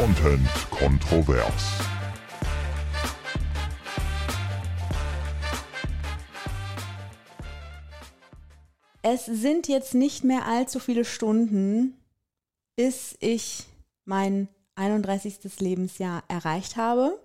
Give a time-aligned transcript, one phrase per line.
[0.00, 1.78] Content kontrovers.
[9.02, 11.98] Es sind jetzt nicht mehr allzu viele Stunden,
[12.76, 13.66] bis ich
[14.06, 15.60] mein 31.
[15.60, 17.20] Lebensjahr erreicht habe.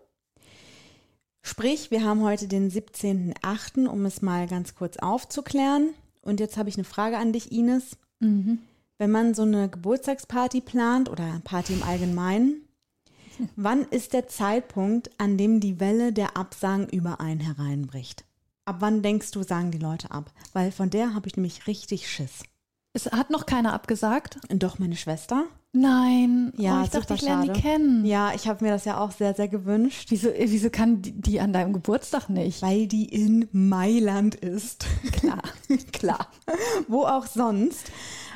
[1.44, 5.94] Sprich, wir haben heute den 17.8., um es mal ganz kurz aufzuklären.
[6.22, 7.96] Und jetzt habe ich eine Frage an dich, Ines.
[8.98, 12.65] Wenn man so eine Geburtstagsparty plant oder Party im Allgemeinen,
[13.56, 18.26] wann ist der Zeitpunkt, an dem die Welle der Absagen über einen hereinbricht?
[18.66, 20.32] Ab wann denkst du, sagen die Leute ab?
[20.54, 22.44] Weil von der habe ich nämlich richtig Schiss.
[22.94, 24.40] Es hat noch keiner abgesagt.
[24.50, 25.44] Doch meine Schwester.
[25.74, 26.54] Nein.
[26.56, 28.06] Ja, oh, ich dachte, ich lerne die kennen.
[28.06, 31.12] Ja, ich habe mir das ja auch sehr, sehr gewünscht, Wieso, äh, wieso kann die,
[31.12, 32.62] die an deinem Geburtstag nicht?
[32.62, 34.86] weil die in Mailand ist.
[35.12, 35.42] Klar.
[35.92, 36.28] Klar.
[36.88, 37.92] Wo auch sonst.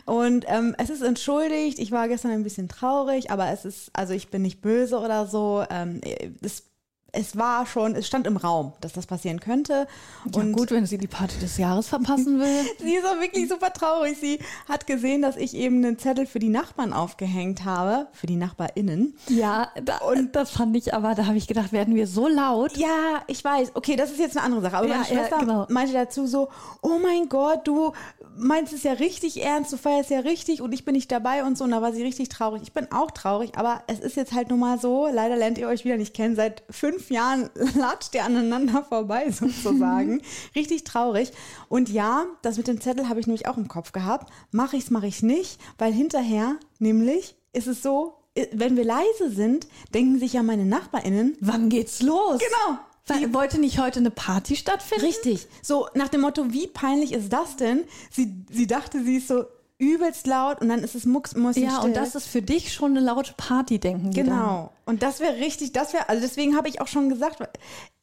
[0.09, 1.77] Und ähm, es ist entschuldigt.
[1.77, 5.27] Ich war gestern ein bisschen traurig, aber es ist, also ich bin nicht böse oder
[5.27, 5.63] so.
[5.69, 6.01] Ähm,
[6.41, 6.69] es,
[7.11, 9.88] es war schon, es stand im Raum, dass das passieren könnte.
[10.33, 12.66] Ja, Und gut, wenn sie die Party des Jahres verpassen will.
[12.79, 14.17] Sie ist auch wirklich super traurig.
[14.19, 18.35] Sie hat gesehen, dass ich eben einen Zettel für die Nachbarn aufgehängt habe, für die
[18.35, 19.16] NachbarInnen.
[19.27, 22.77] Ja, da, und das fand ich aber, da habe ich gedacht, werden wir so laut?
[22.77, 23.71] Ja, ich weiß.
[23.75, 24.77] Okay, das ist jetzt eine andere Sache.
[24.77, 25.66] Aber Ja, meine ja, Schwester genau.
[25.69, 26.49] meinte dazu so,
[26.81, 27.94] oh mein Gott, du
[28.38, 31.57] meinst es ja richtig ernst, du feierst ja richtig und ich bin nicht dabei und
[31.57, 31.63] so.
[31.66, 32.61] Und da war sie richtig traurig.
[32.63, 35.67] Ich bin auch traurig, aber es ist jetzt halt nun mal so, leider lernt ihr
[35.67, 36.35] euch wieder nicht kennen.
[36.35, 40.22] Seit fünf Jahren latscht ihr aneinander vorbei sozusagen.
[40.55, 41.31] richtig traurig.
[41.69, 44.30] Und ja, das mit dem Zettel habe ich nämlich auch im Kopf gehabt.
[44.52, 48.16] Mache ich's, mache ich's nicht, weil hinterher nämlich ist es so,
[48.52, 52.39] wenn wir leise sind, denken sich ja meine NachbarInnen, Wann geht's los?
[52.39, 52.80] Genau.
[53.08, 55.06] Wa- Wollte nicht heute eine Party stattfinden?
[55.06, 55.47] Richtig.
[55.63, 57.86] So nach dem Motto, wie peinlich ist das denn?
[58.11, 59.45] Sie, sie dachte, sie ist so
[59.80, 62.99] übelst laut und dann ist es mucksmäuschen Ja, und das ist für dich schon eine
[63.05, 64.27] laute Party, denken die dann.
[64.27, 64.72] Genau.
[64.85, 67.40] Und das wäre richtig, das wäre, also deswegen habe ich auch schon gesagt,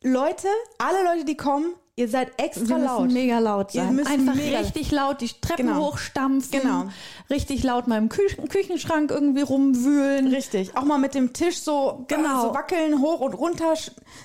[0.03, 0.49] Leute,
[0.79, 3.11] alle Leute, die kommen, ihr seid extra laut.
[3.11, 3.97] mega laut Ihr sein.
[3.97, 5.87] müsst Einfach richtig laut die Treppen Genau.
[5.93, 6.61] hochstampfen.
[6.61, 6.85] Genau.
[7.31, 10.29] Richtig laut mal im Kü Küchenschrank irgendwie rumwühlen.
[10.29, 10.77] Richtig.
[10.77, 12.49] Auch mal mit dem Tisch so, Genau.
[12.49, 13.75] so wackeln, hoch und runter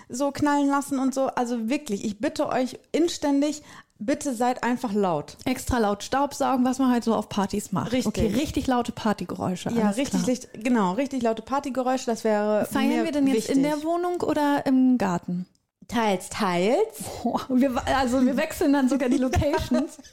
[0.10, 1.28] so knallen lassen und so.
[1.28, 3.64] Also wirklich, ich bitte euch inständig,
[4.02, 5.38] bitte seid einfach laut.
[5.46, 7.92] Extra laut Staubsaugen, was man halt so auf Partys macht.
[7.92, 8.08] Richtig.
[8.08, 9.70] Okay, richtig laute Partygeräusche.
[9.72, 13.80] Ja, richtig, richtig, genau, richtig laute Partygeräusche, das wäre Feiern wir denn jetzt in wichtig.
[13.80, 15.46] der Wohnung oder im Garten?
[15.88, 16.78] Teils, teils.
[17.24, 19.98] Boah, wir, also wir wechseln dann sogar die Locations.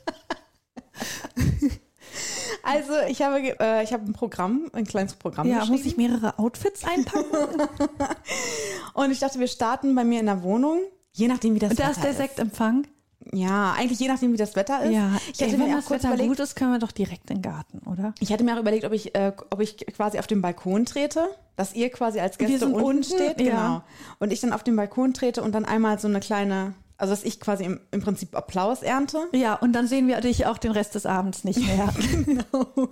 [2.65, 6.39] Also ich habe, äh, ich habe ein Programm, ein kleines Programm ja, muss ich mehrere
[6.39, 7.69] Outfits einpacken?
[8.95, 10.81] und ich dachte, wir starten bei mir in der Wohnung,
[11.13, 12.87] je nachdem wie das Und da ist der Sektempfang.
[13.35, 14.93] Ja, eigentlich je nachdem wie das Wetter ist.
[14.93, 16.93] Ja, ich hatte Ey, mir wenn auch das Wetter überlegt, gut ist, können wir doch
[16.93, 18.15] direkt in den Garten, oder?
[18.21, 21.29] ich hatte mir auch überlegt, ob ich, äh, ob ich quasi auf den Balkon trete,
[21.57, 23.45] dass ihr quasi als Gäste unten, unten, steht, ja.
[23.51, 23.83] genau.
[24.19, 27.25] Und ich dann auf den Balkon trete und dann einmal so eine kleine, also dass
[27.25, 29.19] ich quasi im, im Prinzip Applaus ernte.
[29.33, 31.93] Ja, und dann sehen wir dich auch den Rest des Abends nicht mehr.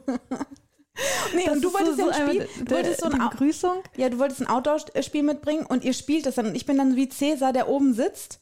[1.35, 3.29] Nee, Das und du wolltest so, ja ein Spiel, du wolltest so die ein Au-
[3.29, 3.83] Begrüßung.
[3.97, 6.97] Ja, du wolltest ein Outdoor-Spiel mitbringen und ihr spielt das dann und ich bin dann
[6.97, 8.41] wie Cäsar, der oben sitzt.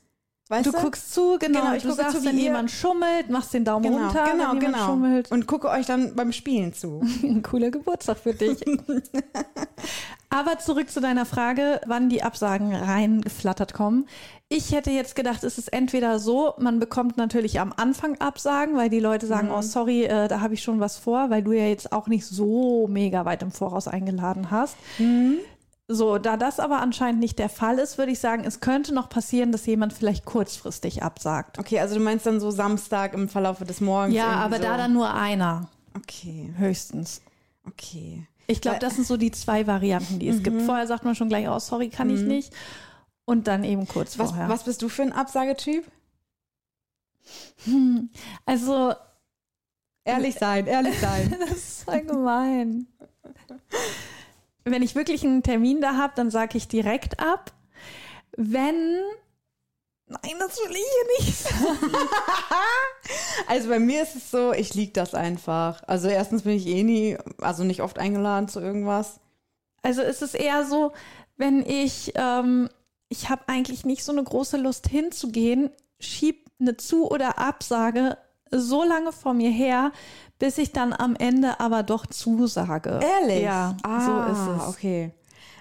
[0.48, 0.78] Weißt Du du?
[0.78, 1.60] guckst zu, genau.
[1.62, 4.26] Genau, ich du gucke sagst, zu, wie wenn jemand schummelt, machst den Daumen genau, runter,
[4.30, 4.86] genau, wenn genau.
[4.86, 5.30] schummelt.
[5.32, 7.00] Und gucke euch dann beim Spielen zu.
[7.22, 8.62] Ein cooler Geburtstag für dich.
[10.30, 14.06] Aber zurück zu deiner Frage, wann die Absagen reingeflattert kommen.
[14.48, 18.90] Ich hätte jetzt gedacht, es ist entweder so, man bekommt natürlich am Anfang Absagen, weil
[18.90, 19.54] die Leute sagen, Mhm.
[19.54, 22.26] oh sorry, äh, da habe ich schon was vor, weil du ja jetzt auch nicht
[22.26, 24.76] so mega weit im Voraus eingeladen hast.
[24.98, 25.38] Mhm.
[25.86, 29.10] So, da das aber anscheinend nicht der Fall ist, würde ich sagen, es könnte noch
[29.10, 31.58] passieren, dass jemand vielleicht kurzfristig absagt.
[31.58, 34.14] Okay, also du meinst dann so Samstag im Verlaufe des Morgens.
[34.14, 34.62] Ja, aber so.
[34.62, 37.20] da dann nur einer, Okay, höchstens.
[37.66, 38.26] okay.
[38.46, 40.56] Ich glaube, das sind so die zwei Varianten, die es gibt.
[40.56, 40.66] Mhm.
[40.66, 42.52] Vorher sagt man schon gleich, oh, sorry, kann ich nicht.
[43.26, 44.48] Und dann eben kurz Was, vorher.
[44.48, 45.84] was bist du für ein Absagetyp?
[47.64, 48.10] Hm,
[48.46, 48.94] Also,
[50.06, 51.34] Ehrlich sein, ehrlich sein.
[51.40, 52.86] das ist voll gemein.
[54.64, 57.52] Wenn ich wirklich einen Termin da habe, dann sage ich direkt ab.
[58.36, 59.00] Wenn.
[60.06, 61.92] Nein, das will ich hier nicht sagen.
[63.46, 65.82] Also bei mir ist es so, ich lieg das einfach.
[65.86, 69.20] Also erstens bin ich eh nie, also nicht oft eingeladen zu irgendwas.
[69.82, 70.92] Also es ist eher so,
[71.36, 72.70] wenn ich, ähm,
[73.10, 75.70] ich habe eigentlich nicht so eine große Lust hinzugehen,
[76.00, 78.16] schieb eine Zu- oder Absage
[78.50, 79.92] so lange vor mir her,
[80.38, 83.00] bis ich dann am Ende aber doch zusage.
[83.20, 83.42] Ehrlich?
[83.42, 84.68] Ja, ah, so ist es.
[84.68, 85.12] okay.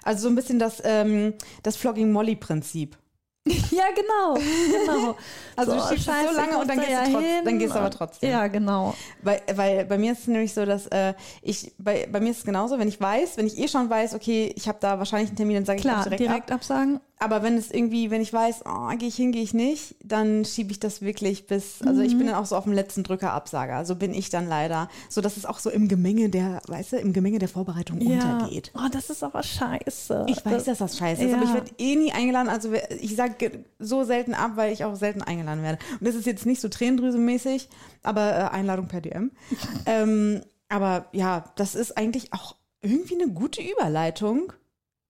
[0.03, 1.33] Also so ein bisschen das, ähm,
[1.63, 2.97] das Flogging Molly-Prinzip.
[3.71, 5.17] Ja, genau, genau.
[5.57, 7.25] Also du So, schiebst es scheiße, so lange und dann gehst, da du ja trotz,
[7.25, 7.45] hin.
[7.45, 8.29] dann gehst du aber trotzdem.
[8.29, 8.93] Ja, genau.
[9.21, 12.37] Weil, weil bei mir ist es nämlich so, dass äh, ich, bei, bei mir ist
[12.37, 15.29] es genauso, wenn ich weiß, wenn ich eh schon weiß, okay, ich habe da wahrscheinlich
[15.29, 16.57] einen Termin, dann sage ich Klar, direkt, direkt, ab.
[16.59, 17.01] absagen.
[17.23, 20.43] Aber wenn es irgendwie, wenn ich weiß, oh, gehe ich hin, gehe ich nicht, dann
[20.45, 22.17] schiebe ich das wirklich bis, also ich Mhm.
[22.19, 23.85] bin dann auch so auf dem letzten Drücker Absager.
[23.85, 24.89] So bin ich dann leider.
[25.09, 28.71] So dass es auch so im Gemenge der, weißt du, im Gemenge der Vorbereitung untergeht.
[28.75, 30.25] Oh, das ist aber scheiße.
[30.27, 31.37] Ich weiß, dass das scheiße ist, Ja.
[31.37, 32.49] aber ich werde eh nie eingeladen.
[32.49, 35.79] Also ich sage so selten ab, weil ich auch selten eingeladen werde.
[35.99, 37.69] Und das ist jetzt nicht so Tränendrüsenmäßig,
[38.03, 39.31] aber äh, Einladung per DM.
[39.85, 44.51] ähm, aber ja, das ist eigentlich auch irgendwie eine gute Überleitung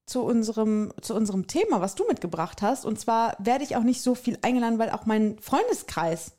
[0.05, 2.85] zu unserem, zu unserem Thema, was du mitgebracht hast.
[2.85, 6.33] Und zwar werde ich auch nicht so viel eingeladen, weil auch mein Freundeskreis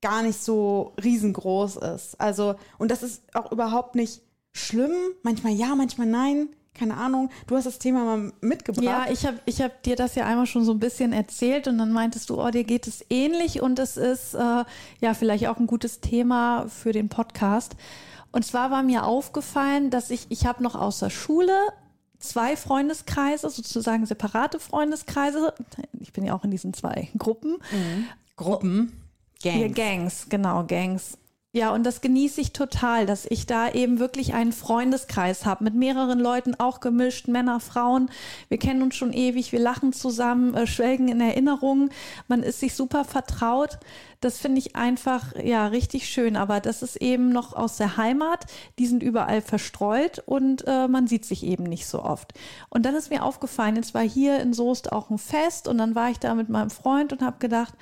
[0.00, 2.20] gar nicht so riesengroß ist.
[2.20, 4.92] Also, und das ist auch überhaupt nicht schlimm.
[5.22, 6.48] Manchmal ja, manchmal nein.
[6.74, 7.30] Keine Ahnung.
[7.46, 8.84] Du hast das Thema mal mitgebracht.
[8.84, 11.78] Ja, ich habe ich hab dir das ja einmal schon so ein bisschen erzählt und
[11.78, 14.64] dann meintest du, oh, dir geht es ähnlich und es ist äh,
[15.00, 17.76] ja vielleicht auch ein gutes Thema für den Podcast.
[18.32, 21.54] Und zwar war mir aufgefallen, dass ich, ich habe noch aus der Schule
[22.18, 25.54] zwei Freundeskreise, sozusagen separate Freundeskreise.
[26.00, 27.58] Ich bin ja auch in diesen zwei Gruppen.
[28.36, 28.92] Gruppen.
[29.42, 29.60] Gangs.
[29.60, 31.18] Ja, Gangs, genau, Gangs.
[31.56, 35.76] Ja, und das genieße ich total, dass ich da eben wirklich einen Freundeskreis habe, mit
[35.76, 38.10] mehreren Leuten auch gemischt, Männer, Frauen.
[38.48, 41.90] Wir kennen uns schon ewig, wir lachen zusammen, äh, schwelgen in Erinnerungen.
[42.26, 43.78] Man ist sich super vertraut.
[44.20, 46.34] Das finde ich einfach, ja, richtig schön.
[46.34, 48.46] Aber das ist eben noch aus der Heimat.
[48.80, 52.32] Die sind überall verstreut und äh, man sieht sich eben nicht so oft.
[52.68, 55.94] Und dann ist mir aufgefallen, jetzt war hier in Soest auch ein Fest und dann
[55.94, 57.74] war ich da mit meinem Freund und habe gedacht,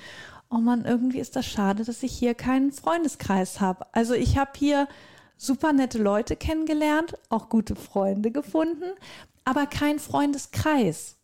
[0.53, 3.87] oh Mann, irgendwie ist das schade, dass ich hier keinen Freundeskreis habe.
[3.91, 4.87] Also ich habe hier
[5.35, 8.85] super nette Leute kennengelernt, auch gute Freunde gefunden,
[9.45, 11.17] aber kein Freundeskreis.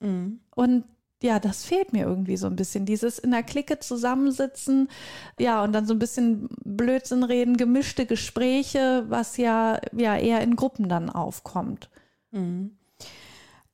[0.55, 0.83] Und
[1.21, 2.85] ja, das fehlt mir irgendwie so ein bisschen.
[2.85, 4.89] Dieses in der Clique zusammensitzen,
[5.37, 10.55] ja, und dann so ein bisschen Blödsinn reden, gemischte Gespräche, was ja, ja eher in
[10.55, 11.89] Gruppen dann aufkommt.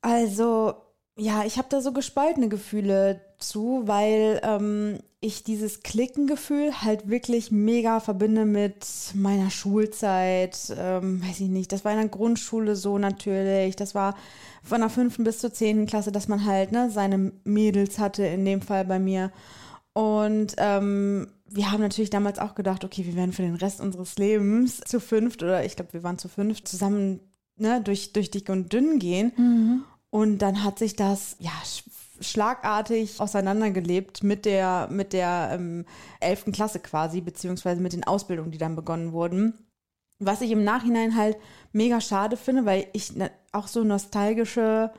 [0.00, 0.74] Also,
[1.16, 7.50] ja, ich habe da so gespaltene Gefühle zu, weil ähm, ich dieses Klickengefühl halt wirklich
[7.50, 10.74] mega verbinde mit meiner Schulzeit.
[10.76, 13.76] Ähm, weiß ich nicht, das war in der Grundschule so natürlich.
[13.76, 14.14] Das war
[14.62, 18.44] von der fünften bis zur zehnten Klasse, dass man halt ne, seine Mädels hatte, in
[18.44, 19.32] dem Fall bei mir.
[19.94, 24.16] Und ähm, wir haben natürlich damals auch gedacht, okay, wir werden für den Rest unseres
[24.18, 27.20] Lebens zu fünft oder ich glaube, wir waren zu fünft zusammen
[27.56, 29.32] ne, durch, durch dick und dünn gehen.
[30.10, 31.52] Und dann hat sich das ja
[32.20, 35.84] schlagartig auseinandergelebt mit der mit der ähm,
[36.20, 36.46] 11.
[36.52, 39.54] Klasse quasi, beziehungsweise mit den Ausbildungen, die dann begonnen wurden.
[40.18, 41.36] Was ich im Nachhinein halt
[41.72, 44.92] mega schade finde, weil ich ne, auch so nostalgische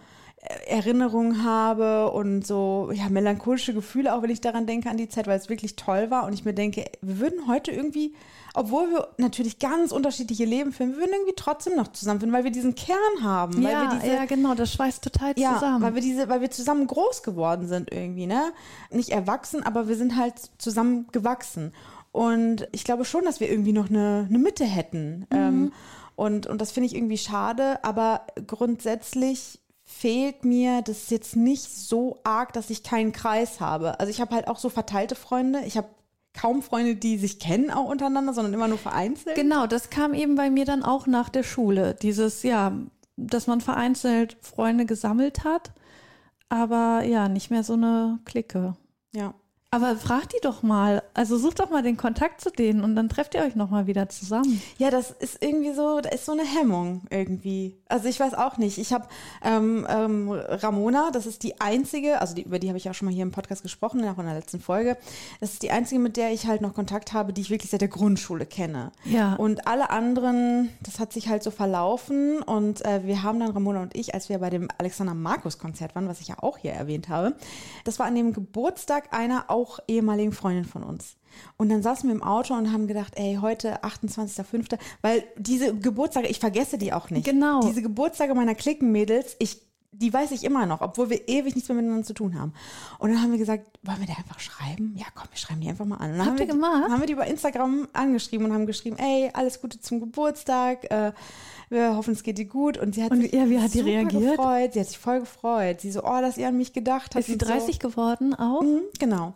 [0.67, 5.27] Erinnerungen habe und so ja melancholische Gefühle, auch wenn ich daran denke an die Zeit,
[5.27, 8.13] weil es wirklich toll war und ich mir denke, wir würden heute irgendwie,
[8.53, 12.51] obwohl wir natürlich ganz unterschiedliche Leben führen, wir würden irgendwie trotzdem noch zusammenfinden, weil wir
[12.51, 15.81] diesen Kern haben, weil ja, wir diese ja, genau, das schweißt total ja, zusammen.
[15.81, 18.53] weil wir diese, weil wir zusammen groß geworden sind irgendwie, ne?
[18.91, 21.73] Nicht erwachsen, aber wir sind halt zusammen gewachsen.
[22.11, 25.27] Und ich glaube schon, dass wir irgendwie noch eine, eine Mitte hätten.
[25.29, 25.71] Ähm,
[26.15, 29.59] und, und das finde ich irgendwie schade, aber grundsätzlich
[29.99, 33.99] fehlt mir das jetzt nicht so arg, dass ich keinen Kreis habe.
[33.99, 35.61] Also ich habe halt auch so verteilte Freunde.
[35.65, 35.87] Ich habe
[36.33, 39.35] kaum Freunde, die sich kennen auch untereinander, sondern immer nur vereinzelt.
[39.35, 41.95] Genau, das kam eben bei mir dann auch nach der Schule.
[41.95, 42.73] Dieses, ja,
[43.15, 45.71] dass man vereinzelt Freunde gesammelt hat,
[46.47, 48.75] aber ja, nicht mehr so eine Clique.
[49.15, 49.33] Ja.
[49.69, 53.09] Aber fragt die doch mal, also sucht doch mal den Kontakt zu denen und dann
[53.09, 54.61] trefft ihr euch nochmal wieder zusammen.
[54.77, 57.75] Ja, das ist irgendwie so, da ist so eine Hemmung irgendwie.
[57.89, 58.77] Also ich weiß auch nicht.
[58.77, 59.07] Ich habe
[59.43, 63.07] ähm, ähm, Ramona, das ist die einzige, also die, über die habe ich auch schon
[63.07, 64.95] mal hier im Podcast gesprochen, auch in der letzten Folge.
[65.41, 67.81] Das ist die einzige, mit der ich halt noch Kontakt habe, die ich wirklich seit
[67.81, 68.93] der Grundschule kenne.
[69.03, 69.35] Ja.
[69.35, 72.41] Und alle anderen, das hat sich halt so verlaufen.
[72.41, 75.93] Und äh, wir haben dann, Ramona und ich, als wir bei dem Alexander Markus Konzert
[75.93, 77.35] waren, was ich ja auch hier erwähnt habe,
[77.83, 81.15] das war an dem Geburtstag einer auch ehemaligen Freundin von uns.
[81.57, 86.27] Und dann saßen wir im Auto und haben gedacht, ey, heute 28.05., weil diese Geburtstage,
[86.27, 87.25] ich vergesse die auch nicht.
[87.25, 87.61] Genau.
[87.61, 89.61] Diese Geburtstage meiner Klickenmädels, ich,
[89.91, 92.53] die weiß ich immer noch, obwohl wir ewig nichts mehr miteinander zu tun haben.
[92.99, 94.93] Und dann haben wir gesagt, wollen wir die einfach schreiben?
[94.97, 96.11] Ja, komm, wir schreiben die einfach mal an.
[96.11, 96.89] Und dann Habt haben ihr wir, gemacht?
[96.91, 101.11] Haben wir die über Instagram angeschrieben und haben geschrieben, ey, alles Gute zum Geburtstag, äh,
[101.69, 102.77] wir hoffen, es geht dir gut.
[102.77, 104.37] Und sie hat Und sich ja, wie hat die reagiert?
[104.37, 104.73] gefreut.
[104.73, 105.81] Sie hat sich voll gefreut.
[105.81, 107.19] Sie so, oh, dass ihr an mich gedacht habt.
[107.19, 107.47] Ist sie und so.
[107.47, 108.61] 30 geworden auch?
[108.61, 109.33] Mhm, genau.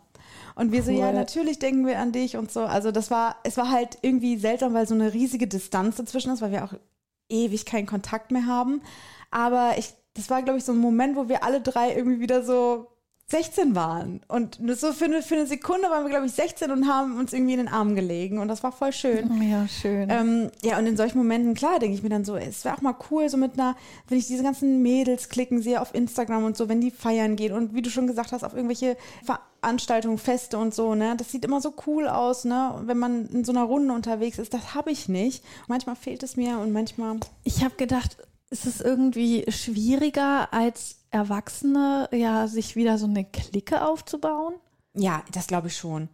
[0.55, 1.13] Und wir so, ja, Cool.
[1.13, 2.62] natürlich denken wir an dich und so.
[2.62, 6.41] Also das war, es war halt irgendwie seltsam, weil so eine riesige Distanz dazwischen ist,
[6.41, 6.74] weil wir auch
[7.29, 8.81] ewig keinen Kontakt mehr haben.
[9.31, 12.43] Aber ich, das war, glaube ich, so ein Moment, wo wir alle drei irgendwie wieder
[12.43, 12.88] so
[13.32, 14.22] 16 waren.
[14.28, 17.18] Und nur so für eine, für eine Sekunde waren wir, glaube ich, 16 und haben
[17.18, 18.40] uns irgendwie in den Arm gelegen.
[18.40, 19.30] Und das war voll schön.
[19.52, 20.10] Ja, schön.
[20.10, 22.82] Ähm, ja, und in solchen Momenten, klar, denke ich mir dann so, es wäre auch
[22.82, 23.76] mal cool, so mit einer,
[24.08, 27.54] wenn ich diese ganzen Mädels klicken sehe auf Instagram und so, wenn die feiern gehen
[27.54, 31.44] und wie du schon gesagt hast, auf irgendwelche Veranstaltungen, Feste und so, ne, das sieht
[31.44, 34.92] immer so cool aus, ne, wenn man in so einer Runde unterwegs ist, das habe
[34.92, 35.44] ich nicht.
[35.68, 37.18] Manchmal fehlt es mir und manchmal.
[37.44, 38.18] Ich habe gedacht,
[38.51, 44.53] ist es irgendwie schwieriger als Erwachsene, ja, sich wieder so eine Clique aufzubauen?
[44.93, 46.10] Ja, das glaube ich schon.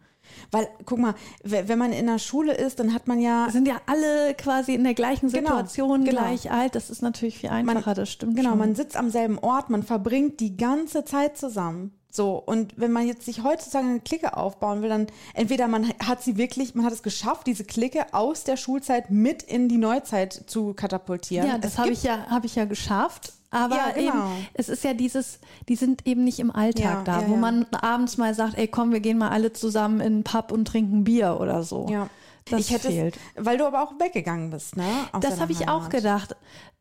[0.50, 3.48] Weil, guck mal, wenn man in der Schule ist, dann hat man ja.
[3.50, 6.20] Sind ja alle quasi in der gleichen Genau, Situation, genau.
[6.20, 6.74] gleich alt.
[6.74, 8.36] Das ist natürlich viel einfacher, das stimmt.
[8.36, 8.58] Genau, schon.
[8.58, 11.97] man sitzt am selben Ort, man verbringt die ganze Zeit zusammen.
[12.10, 16.22] So, und wenn man jetzt sich heutzutage eine Clique aufbauen will, dann entweder man hat
[16.22, 20.32] sie wirklich, man hat es geschafft, diese Clique aus der Schulzeit mit in die Neuzeit
[20.46, 21.46] zu katapultieren.
[21.46, 23.34] Ja, das habe ich ja, habe ich ja geschafft.
[23.50, 24.10] Aber Ja, genau.
[24.10, 25.38] eben, es ist ja dieses,
[25.68, 28.68] die sind eben nicht im Alltag Ja, da, ja, wo man abends mal sagt, ey
[28.68, 31.86] komm, wir gehen mal alle zusammen in den Pub und trinken Bier oder so.
[31.88, 32.08] Ja.
[32.50, 33.18] Das ich hätte fehlt.
[33.34, 34.86] Es, weil du aber auch weggegangen bist, ne?
[35.12, 36.36] Aus Das habe ich auch gedacht.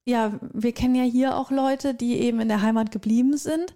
[0.05, 3.74] Ja, wir kennen ja hier auch Leute, die eben in der Heimat geblieben sind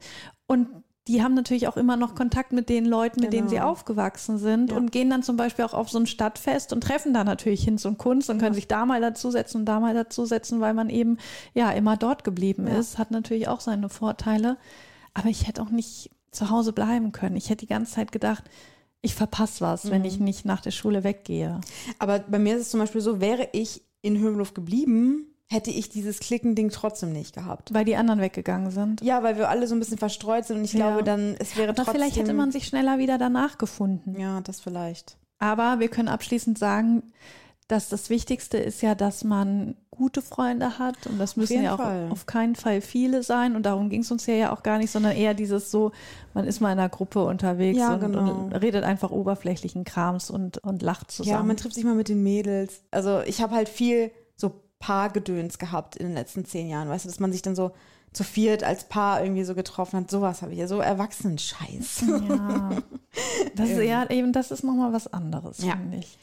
[0.47, 0.67] und
[1.07, 3.69] die haben natürlich auch immer noch Kontakt mit den Leuten, mit denen sie Genau.
[3.71, 4.77] aufgewachsen sind Ja.
[4.77, 7.85] und gehen dann zum Beispiel auch auf so ein Stadtfest und treffen da natürlich Hinz
[7.85, 11.17] und Kunst und können sich da mal dazusetzen und da mal dazusetzen, weil man eben
[11.55, 12.77] ja immer dort geblieben Ja.
[12.77, 12.97] ist.
[12.99, 14.57] Hat natürlich auch seine Vorteile.
[15.15, 17.35] Aber ich hätte auch nicht zu Hause bleiben können.
[17.35, 18.43] Ich hätte die ganze Zeit gedacht,
[19.01, 20.07] ich verpasse was, wenn Mhm.
[20.07, 21.59] ich nicht nach der Schule weggehe.
[21.97, 25.89] Aber bei mir ist es zum Beispiel so, wäre ich in Höhenluft geblieben, hätte ich
[25.89, 27.73] dieses Klickending trotzdem nicht gehabt.
[27.73, 29.01] Weil die anderen weggegangen sind.
[29.01, 30.87] Ja, weil wir alle so ein bisschen verstreut sind und ich Ja.
[30.87, 31.95] glaube dann, es wäre Aber trotzdem.
[31.95, 34.19] vielleicht hätte man sich schneller wieder danach gefunden.
[34.19, 35.17] Ja, das vielleicht.
[35.39, 37.03] Aber wir können abschließend sagen,
[37.67, 41.77] dass das Wichtigste ist ja, dass man gute Freunde hat und das müssen ja auch
[41.79, 42.07] Fall.
[42.11, 44.91] auf keinen Fall viele sein und darum ging es uns ja, ja auch gar nicht,
[44.91, 45.91] sondern eher dieses so,
[46.33, 48.31] man ist mal in einer Gruppe unterwegs Ja, und, genau.
[48.43, 51.47] und redet einfach oberflächlichen Krams und, und lacht Ja, zusammen.
[51.47, 52.83] man trifft sich mal mit den Mädels.
[52.91, 56.89] Also ich habe halt viel so Paargedöns gehabt in den letzten zehn Jahren.
[56.89, 57.71] Weißt du, dass man sich dann so
[58.11, 60.11] zu viert als Paar irgendwie so getroffen hat.
[60.11, 62.03] Sowas habe ich ja, so Erwachsenen-Scheiß.
[62.27, 62.69] ja,
[63.55, 65.77] das ist ja eben, das ist nochmal was anderes, Ja.
[65.77, 66.17] finde ich.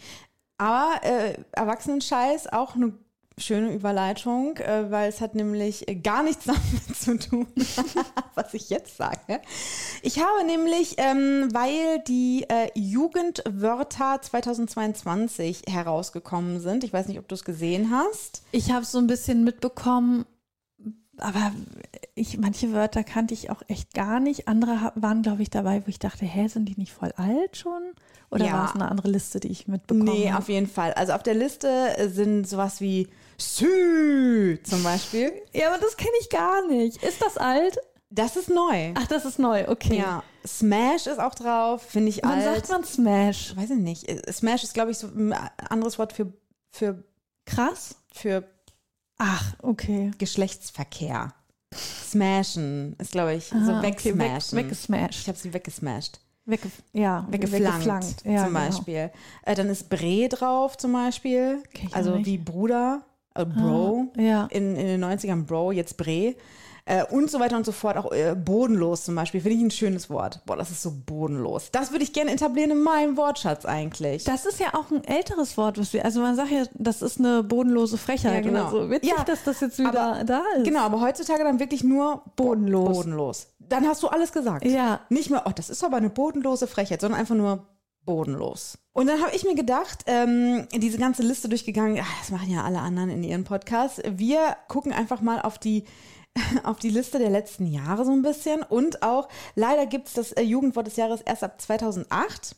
[0.58, 2.92] Aber äh, Erwachsenen-Scheiß auch eine
[3.38, 7.46] schöne Überleitung, äh, weil es hat nämlich äh, gar nichts damit zu tun,
[8.34, 9.40] was ich jetzt sage.
[10.02, 17.28] Ich habe nämlich, ähm, weil die äh, Jugendwörter 2022 herausgekommen sind, ich weiß nicht, ob
[17.28, 18.42] du es gesehen hast.
[18.52, 20.26] Ich habe so ein bisschen mitbekommen,
[21.18, 21.52] aber
[22.14, 24.46] ich, manche Wörter kannte ich auch echt gar nicht.
[24.48, 27.82] Andere waren, glaube ich, dabei, wo ich dachte, hä, sind die nicht voll alt schon?
[28.30, 28.52] Oder Ja.
[28.52, 30.38] war es eine andere Liste, die ich mitbekommen Nee, habe?
[30.38, 30.92] auf jeden Fall.
[30.94, 31.68] Also auf der Liste
[32.10, 33.08] sind sowas wie
[33.40, 35.32] Sü zum Beispiel.
[35.52, 37.02] Ja, aber das kenne ich gar nicht.
[37.02, 37.78] Ist das alt?
[38.10, 38.92] Das ist neu.
[38.94, 39.98] Ach, das ist neu, okay.
[39.98, 42.66] Ja, Smash ist auch drauf, finde ich Wann alt.
[42.66, 43.54] sagt man Smash?
[43.54, 44.08] Weiß ich nicht.
[44.08, 45.34] Äh, Smash ist, glaube ich, so ein
[45.68, 46.32] anderes Wort für,
[46.70, 47.04] für,
[47.44, 47.96] Krass?
[48.12, 48.44] für
[49.18, 50.10] Ach, okay.
[50.18, 51.34] Geschlechtsverkehr.
[51.74, 54.58] Smashen ist, glaube ich, so Ah, okay, weg, wegsmashen.
[54.58, 55.28] ich weggesmashed.
[55.28, 56.20] habe sie weggesmashed.
[56.46, 58.60] Wegge ja, Weggeflankt, Ja, zum genau.
[58.60, 59.10] Beispiel.
[59.44, 61.62] Äh, dann ist Bre drauf zum Beispiel.
[61.74, 63.02] Ich Also wie Bruder,
[63.34, 64.08] äh, Bro.
[64.16, 64.46] Ah, ja.
[64.50, 66.34] In, in den 90ern Bro, jetzt Bre.
[66.90, 67.98] Äh, und so weiter und so fort.
[67.98, 69.42] Auch äh, bodenlos zum Beispiel.
[69.42, 70.40] Finde ich ein schönes Wort.
[70.46, 71.70] Boah, das ist so bodenlos.
[71.70, 74.24] Das würde ich gerne etablieren in meinem Wortschatz eigentlich.
[74.24, 77.18] Das ist ja auch ein älteres Wort, was wir, also man sagt ja, das ist
[77.18, 78.60] eine bodenlose Frechheit Ja, genau.
[78.62, 78.90] oder so.
[78.90, 80.64] Witzig, Ja, dass das jetzt wieder aber- da ist.
[80.64, 82.96] Genau, aber heutzutage dann wirklich nur Bodenlos.
[82.96, 83.46] bodenlos.
[83.58, 84.64] Dann hast du alles gesagt.
[84.64, 85.00] Ja.
[85.10, 87.66] Nicht mehr, oh, das ist aber eine bodenlose Frechheit, sondern einfach nur
[88.08, 88.78] bodenlos.
[88.94, 92.64] Und dann habe ich mir gedacht, ähm, diese ganze Liste durchgegangen, ach, das machen ja
[92.64, 94.00] alle anderen in ihren Podcasts.
[94.08, 95.84] Wir gucken einfach mal auf die
[96.64, 100.32] auf die Liste der letzten Jahre so ein bisschen und auch leider gibt es das
[100.32, 102.56] äh, Jugendwort des Jahres erst ab 2008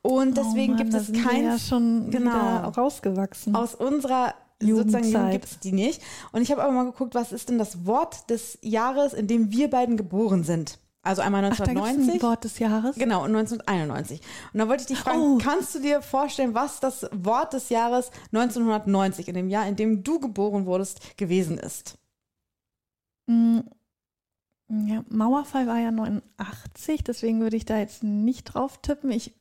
[0.00, 2.68] und deswegen oh Mann, gibt es keins ja schon genau.
[2.68, 3.54] rausgewachsen.
[3.54, 5.04] aus unserer sozusagen Jugendzeit.
[5.04, 6.02] Jugend gibt es die nicht.
[6.32, 9.50] Und ich habe aber mal geguckt, was ist denn das Wort des Jahres, in dem
[9.50, 10.78] wir beiden geboren sind.
[11.04, 12.22] Also einmal Ach, da 1990.
[12.22, 12.94] Wort des Jahres.
[12.94, 14.20] Genau, und 1991.
[14.52, 15.38] Und da wollte ich dich fragen, Oh.
[15.38, 20.04] kannst du dir vorstellen, was das Wort des Jahres 1990, in dem Jahr, in dem
[20.04, 21.98] du geboren wurdest, gewesen ist?
[23.26, 23.60] Mm,
[24.86, 29.10] Ja, Mauerfall war ja 89, deswegen würde ich da jetzt nicht drauf tippen.
[29.10, 29.34] Ich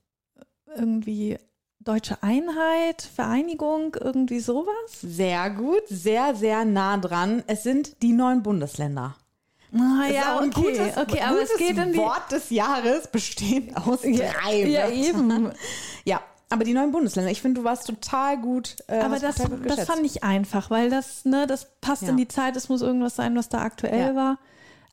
[0.76, 1.38] irgendwie
[1.80, 5.00] Deutsche Einheit, Vereinigung, irgendwie sowas.
[5.02, 7.44] Sehr gut, sehr, sehr nah dran.
[7.48, 9.16] Es sind die neun Bundesländer.
[9.74, 13.76] Ah, Ist auch ein gutes, okay, aber es geht in die Wort des Jahres bestehend
[13.78, 14.94] aus ja, drei ja, Wörtern.
[14.98, 15.52] eben.
[16.06, 18.76] Ja, aber die neuen Bundesländer, ich finde, du warst total gut.
[18.88, 22.10] Äh, Aber das, gut das fand ich einfach, weil das, ne, das passt Ja.
[22.10, 24.16] in die Zeit, es muss irgendwas sein, was da aktuell Ja.
[24.16, 24.38] war.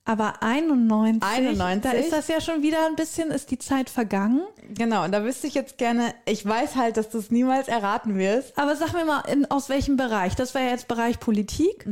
[0.04, 1.82] Aber 91, 91?
[1.82, 4.40] da ist das ja schon wieder ein bisschen, ist die Zeit vergangen.
[4.70, 8.16] Genau, und da wüsste ich jetzt gerne, ich weiß halt, dass du es niemals erraten
[8.16, 8.56] wirst.
[8.56, 10.34] Aber sag mir mal, in, aus welchem Bereich?
[10.36, 11.86] Das war ja jetzt Bereich Politik.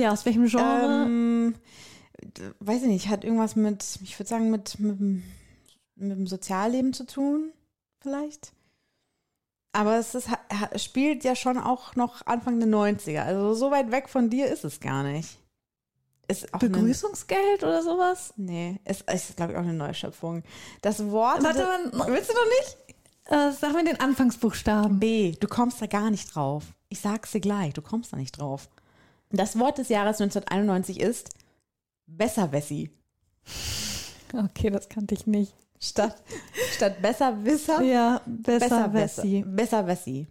[0.00, 1.04] Ja, aus welchem Genre?
[1.06, 1.54] Ähm,
[2.60, 5.22] weiß ich nicht, hat irgendwas mit, ich würde sagen, mit, mit, dem-
[5.96, 7.52] mit dem Sozialleben zu tun,
[8.00, 8.52] vielleicht.
[9.72, 10.28] Aber es ist,
[10.76, 13.20] spielt ja schon auch noch Anfang der 90er.
[13.22, 15.38] Also so weit weg von dir ist es gar nicht.
[16.28, 18.32] Ist Begrüßungsgeld oder sowas?
[18.36, 20.42] Nee, es ist, glaube ich, auch eine Neuschöpfung.
[20.80, 21.42] Das Wort.
[21.42, 21.66] Warte
[21.96, 22.76] mal, willst du noch nicht?
[23.26, 24.98] Äh, sag mir den Anfangsbuchstaben.
[25.00, 25.32] B.
[25.38, 26.64] Du kommst da gar nicht drauf.
[26.88, 28.68] Ich sag's dir gleich, du kommst da nicht drauf.
[29.30, 31.30] Das Wort des Jahres 1991 ist
[32.06, 32.90] Besserwessi.
[34.32, 35.54] Okay, das kannte ich nicht.
[35.80, 36.22] Statt,
[36.76, 39.22] statt Besserwisser, Ja, besser, Besserwessi.
[39.22, 39.44] Wessi.
[39.46, 40.26] Besserwessi.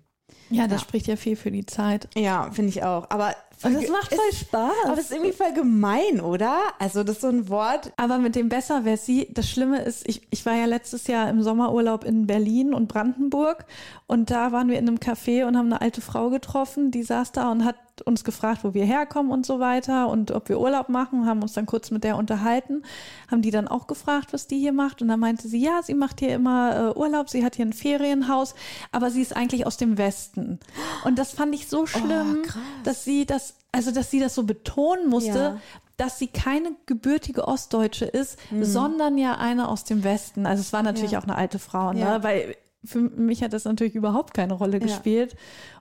[0.51, 0.87] Ja, das Ja.
[0.87, 2.07] spricht ja viel für die Zeit.
[2.15, 3.09] Ja, finde ich auch.
[3.09, 4.71] Aber, Und das macht voll ist, Spaß.
[4.85, 6.59] aber es ist irgendwie voll gemein, oder?
[6.79, 7.91] Also, das ist so ein Wort.
[7.97, 12.03] Aber mit dem Besserwessi, das Schlimme ist, ich, ich war ja letztes Jahr im Sommerurlaub
[12.03, 13.65] in Berlin und Brandenburg
[14.09, 17.31] und da waren wir in einem Café und haben eine alte Frau getroffen, die saß
[17.31, 17.75] da und hat
[18.05, 21.53] uns gefragt, wo wir herkommen und so weiter und ob wir Urlaub machen, haben uns
[21.53, 22.81] dann kurz mit der unterhalten,
[23.29, 25.93] haben die dann auch gefragt, was die hier macht und dann meinte sie, ja, sie
[25.93, 28.55] macht hier immer äh, Urlaub, sie hat hier ein Ferienhaus,
[28.91, 30.59] aber sie ist eigentlich aus dem Westen.
[31.03, 32.57] Und das fand ich so schlimm, krass.
[32.83, 35.57] dass sie das, also dass sie das so betonen musste, Ja.
[35.97, 40.45] dass sie keine gebürtige Ostdeutsche ist, sondern ja eine aus dem Westen.
[40.45, 41.13] Also es war natürlich Mhm.
[41.13, 41.19] Ja.
[41.19, 41.99] auch eine alte Frau, ne?
[41.99, 42.23] Ja.
[42.23, 45.35] weil für mich hat das natürlich überhaupt keine Rolle gespielt.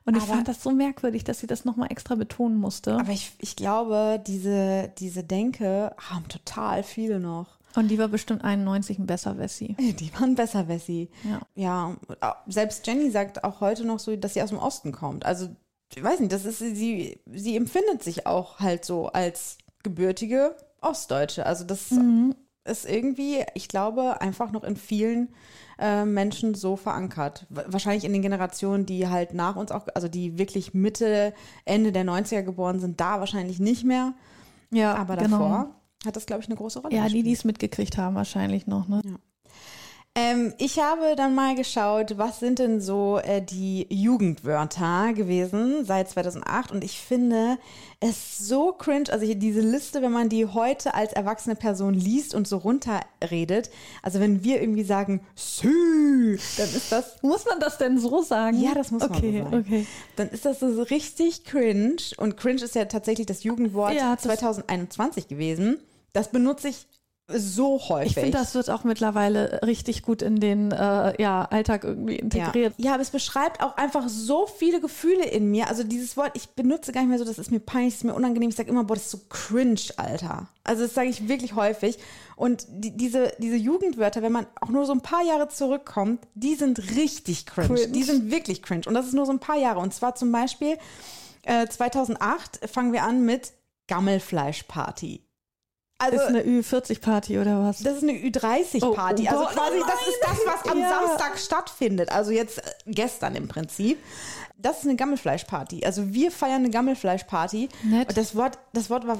[0.04, 2.94] Und ich Aber- fand das so merkwürdig, dass sie das nochmal extra betonen musste.
[2.98, 7.46] Aber ich, ich glaube, diese, diese Denke haben total viele noch.
[7.76, 9.76] Und die war bestimmt 91 ein besser Wessi.
[9.78, 11.08] Die waren Besserwessi.
[11.22, 11.40] Ja.
[11.54, 11.96] Ja,
[12.48, 15.24] selbst Jenny sagt auch heute noch so, dass sie aus dem Osten kommt.
[15.24, 15.50] Also,
[15.94, 21.46] ich weiß nicht, das ist sie, sie empfindet sich auch halt so als gebürtige Ostdeutsche.
[21.46, 21.90] Also, das
[22.64, 25.30] ist irgendwie, ich glaube, einfach noch in vielen
[25.78, 27.46] äh, Menschen so verankert.
[27.48, 31.32] Wa- Wahrscheinlich in den Generationen, die halt nach uns auch, also die wirklich Mitte,
[31.64, 34.12] Ende der 90er geboren sind, da wahrscheinlich nicht mehr.
[34.70, 35.38] Ja, Aber genau.
[35.38, 37.26] davor hat das, glaube ich, eine große Rolle Ja, die, gespielt.
[37.26, 38.86] die es mitgekriegt haben, wahrscheinlich noch.
[38.88, 39.00] Ne?
[40.20, 46.10] Ähm, ich habe dann mal geschaut, was sind denn so äh, die Jugendwörter gewesen seit
[46.10, 47.56] 2008 und ich finde
[48.00, 52.48] es so cringe, also diese Liste, wenn man die heute als erwachsene Person liest und
[52.48, 53.70] so runterredet,
[54.02, 58.60] also wenn wir irgendwie sagen, Sü, dann ist das Muss man das denn so sagen?
[58.60, 59.64] ja, das muss man okay, so sagen.
[59.64, 61.96] Okay, Dann ist das so richtig cringe.
[62.16, 65.78] Und cringe ist ja tatsächlich das Jugendwort Ja, das- 2021 gewesen.
[66.12, 66.86] Das benutze ich
[67.30, 68.16] so häufig.
[68.16, 72.72] Ich finde, das wird auch mittlerweile richtig gut in den äh, ja, Alltag irgendwie integriert.
[72.78, 72.86] Ja.
[72.86, 75.68] ja, aber es beschreibt auch einfach so viele Gefühle in mir.
[75.68, 78.04] Also dieses Wort, ich benutze gar nicht mehr so, das ist mir peinlich, das ist
[78.04, 78.48] mir unangenehm.
[78.48, 80.48] Ich sage immer, boah, das ist so cringe, Alter.
[80.64, 81.98] Also das sage ich wirklich häufig.
[82.34, 86.54] Und die, diese, diese Jugendwörter, wenn man auch nur so ein paar Jahre zurückkommt, die
[86.54, 87.68] sind richtig cringe.
[87.74, 87.88] Cringe.
[87.88, 88.84] Die sind wirklich cringe.
[88.86, 89.80] Und das ist nur so ein paar Jahre.
[89.80, 90.78] Und zwar zum Beispiel
[91.42, 93.52] äh, 2008 fangen wir an mit
[93.86, 95.27] Gammelfleischparty.
[96.00, 97.80] Also, Ist eine Ü40-Party oder was?
[97.82, 99.28] das ist eine Ü30-Party.
[99.30, 100.88] Oh, oh also Gott, quasi, oh das ist das, was am Ja.
[100.90, 102.12] Samstag stattfindet.
[102.12, 103.98] Also jetzt äh, gestern im Prinzip.
[104.60, 105.84] Das ist eine Gammelfleischparty.
[105.84, 107.68] Also wir feiern eine Gammelfleischparty.
[107.84, 108.08] Nett.
[108.08, 109.16] Und das Wort, das Wort war.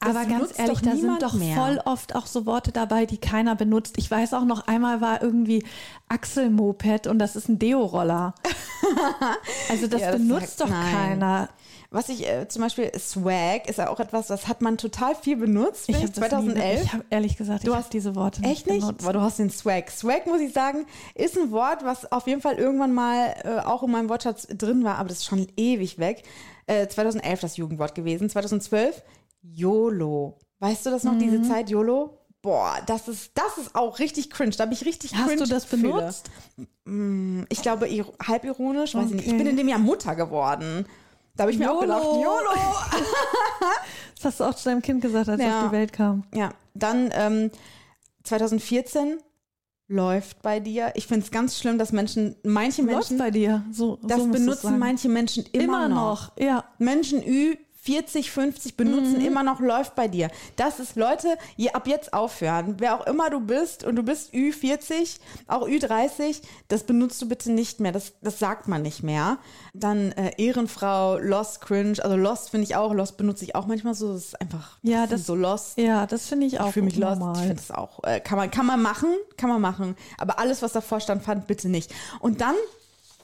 [0.00, 1.54] Das Aber ganz ehrlich, doch da sind doch mehr.
[1.56, 3.98] voll oft auch so Worte dabei, die keiner benutzt.
[3.98, 5.64] Ich weiß auch noch, einmal war irgendwie
[6.08, 8.34] Achselmoped und das ist ein Deo-Roller.
[9.68, 10.92] Also das Ja, das benutzt doch nein.
[10.92, 11.48] keiner.
[11.92, 15.36] Was ich äh, zum Beispiel Swag ist ja auch etwas, das hat man total viel
[15.36, 15.88] benutzt.
[15.88, 16.82] Ich habe ich, 2011.
[16.84, 18.80] Ich habe ehrlich gesagt, Du hast- diese Worte Echt nicht?
[18.80, 19.02] benutzt.
[19.02, 19.90] Aber du hast den Swag.
[19.90, 23.82] Swag, muss ich sagen, ist ein Wort, was auf jeden Fall irgendwann mal äh, auch
[23.82, 26.22] in meinem Wortschatz drin war, aber das ist schon ewig weg.
[26.68, 28.30] Äh, 2011 das Jugendwort gewesen.
[28.30, 29.02] 2012
[29.42, 30.38] YOLO.
[30.60, 31.18] Weißt du das noch, Mhm.
[31.18, 32.18] diese Zeit YOLO?
[32.42, 34.52] Boah, das ist, das ist auch richtig cringe.
[34.52, 35.92] Da habe ich richtig Hast cringe du das Gefühle.
[35.94, 36.30] benutzt?
[37.50, 37.86] Ich glaube,
[38.26, 39.26] halb ironisch, weiß ich nicht.
[39.26, 39.38] Ich Okay.
[39.38, 40.86] bin in dem Jahr Mutter geworden.
[41.40, 41.94] Da habe ich mir auch YOLO.
[41.94, 42.74] gedacht, YOLO.
[44.16, 45.60] Das hast du auch zu deinem Kind gesagt, als es Ja.
[45.62, 46.24] auf die Welt kam.
[46.34, 47.50] Ja, dann ähm,
[48.24, 49.16] 2014
[49.88, 50.92] läuft bei dir.
[50.96, 53.64] Ich finde es ganz schlimm, dass Menschen, manche Läuft Menschen, bei dir.
[53.72, 56.28] So, das so benutzen manche Menschen immer, immer noch.
[56.28, 56.36] noch.
[56.38, 56.64] Ja.
[56.76, 59.24] Menschen Ü 40, 50 benutzen Mhm.
[59.24, 60.28] immer noch läuft bei dir.
[60.56, 62.74] Das ist, Leute, je, ab jetzt aufhören.
[62.78, 67.50] Wer auch immer du bist und du bist Ü40, auch Ü30, das benutzt du bitte
[67.50, 67.92] nicht mehr.
[67.92, 69.38] Das, das sagt man nicht mehr.
[69.72, 71.96] Dann äh, Ehrenfrau, Lost, Cringe.
[72.02, 72.92] Also Lost finde ich auch.
[72.92, 74.12] Lost benutze ich auch manchmal so.
[74.12, 75.78] Das ist einfach Ja, das das- ist so Lost.
[75.78, 77.18] Ja, das finde ich auch Ich fühle mich lost.
[77.18, 77.36] normal.
[77.36, 78.04] Ich finde es auch.
[78.04, 79.96] Äh, kann, man, kann man machen, kann man machen.
[80.18, 81.90] Aber alles, was davor stand, fand bitte nicht.
[82.20, 82.54] Und dann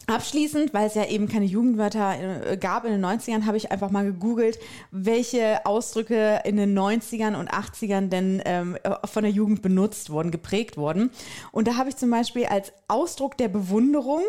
[0.08, 3.90] Abschließend, weil es ja eben keine Jugendwörter äh, gab in den 90ern, habe ich einfach
[3.90, 4.58] mal gegoogelt,
[4.92, 10.76] welche Ausdrücke in den 90ern und 80ern denn ähm, von der Jugend benutzt wurden, geprägt
[10.76, 11.10] wurden.
[11.50, 14.22] Und da habe ich zum Beispiel als Ausdruck der Bewunderung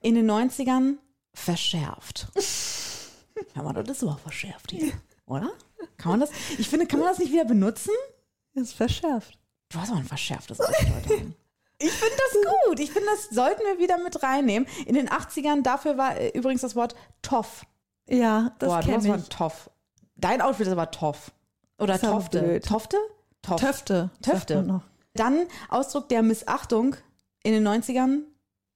[0.00, 0.94] in den 90ern
[1.34, 2.28] verschärft.
[3.56, 4.92] Ja, man, das aber verschärft hier,
[5.24, 5.50] oder?
[5.96, 6.30] Kann man das?
[6.58, 7.92] Ich finde, kann man das nicht wieder benutzen?
[8.54, 9.38] Das ist verschärft.
[9.70, 11.34] Du hast aber ein verschärftes Ausdeutung.
[11.80, 12.78] Ich finde das gut.
[12.78, 14.68] Ich finde, das sollten wir wieder mit reinnehmen.
[14.86, 17.64] In den 80ern, dafür war äh, übrigens das Wort Toff.
[18.08, 19.28] Ja, das Boah, kenne ich.
[19.28, 19.70] Toff.
[20.16, 21.32] Dein Outfit ist aber Toff.
[21.78, 22.60] Oder Das Tofte.
[22.60, 22.96] Tofte?
[23.42, 23.60] Toff.
[23.60, 24.10] Töfte.
[24.22, 24.82] Töfte.
[25.14, 26.96] Dann Ausdruck der Missachtung
[27.42, 28.20] in den 90ern,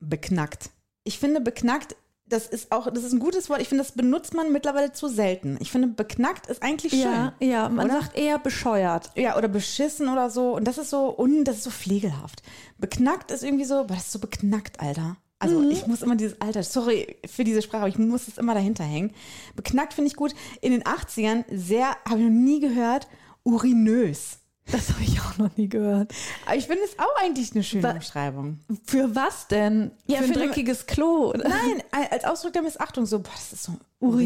[0.01, 0.71] beknackt.
[1.05, 3.61] Ich finde, beknackt, das ist auch, das ist ein gutes Wort.
[3.61, 5.59] Ich finde, das benutzt man mittlerweile zu selten.
[5.61, 7.03] Ich finde, beknackt ist eigentlich schön.
[7.03, 8.01] Ja, ja, man oder?
[8.01, 9.11] sagt eher bescheuert.
[9.15, 10.55] Ja, oder beschissen oder so.
[10.55, 12.43] Und das ist so, un, das ist so pflegelhaft.
[12.79, 15.17] Beknackt ist irgendwie so, boah, das ist so beknackt, Alter.
[15.39, 15.71] Also Mhm.
[15.71, 18.85] ich muss immer dieses Alter, sorry für diese Sprache, aber ich muss es immer dahinter
[18.85, 19.13] hängen.
[19.57, 20.35] Beknackt finde ich gut.
[20.63, 23.07] In den 80ern sehr, habe ich noch nie gehört,
[23.43, 24.39] urinös.
[24.71, 26.13] Das habe ich auch noch nie gehört.
[26.47, 28.61] Aber ich finde es auch eigentlich eine schöne Wa- Umschreibung.
[28.85, 29.91] Für was denn?
[30.07, 31.29] Ja, für ein für eine- dreckiges Klo.
[31.31, 31.49] Oder?
[31.49, 34.21] Nein, als Ausdruck der Missachtung so, boah, das ist so Urinös.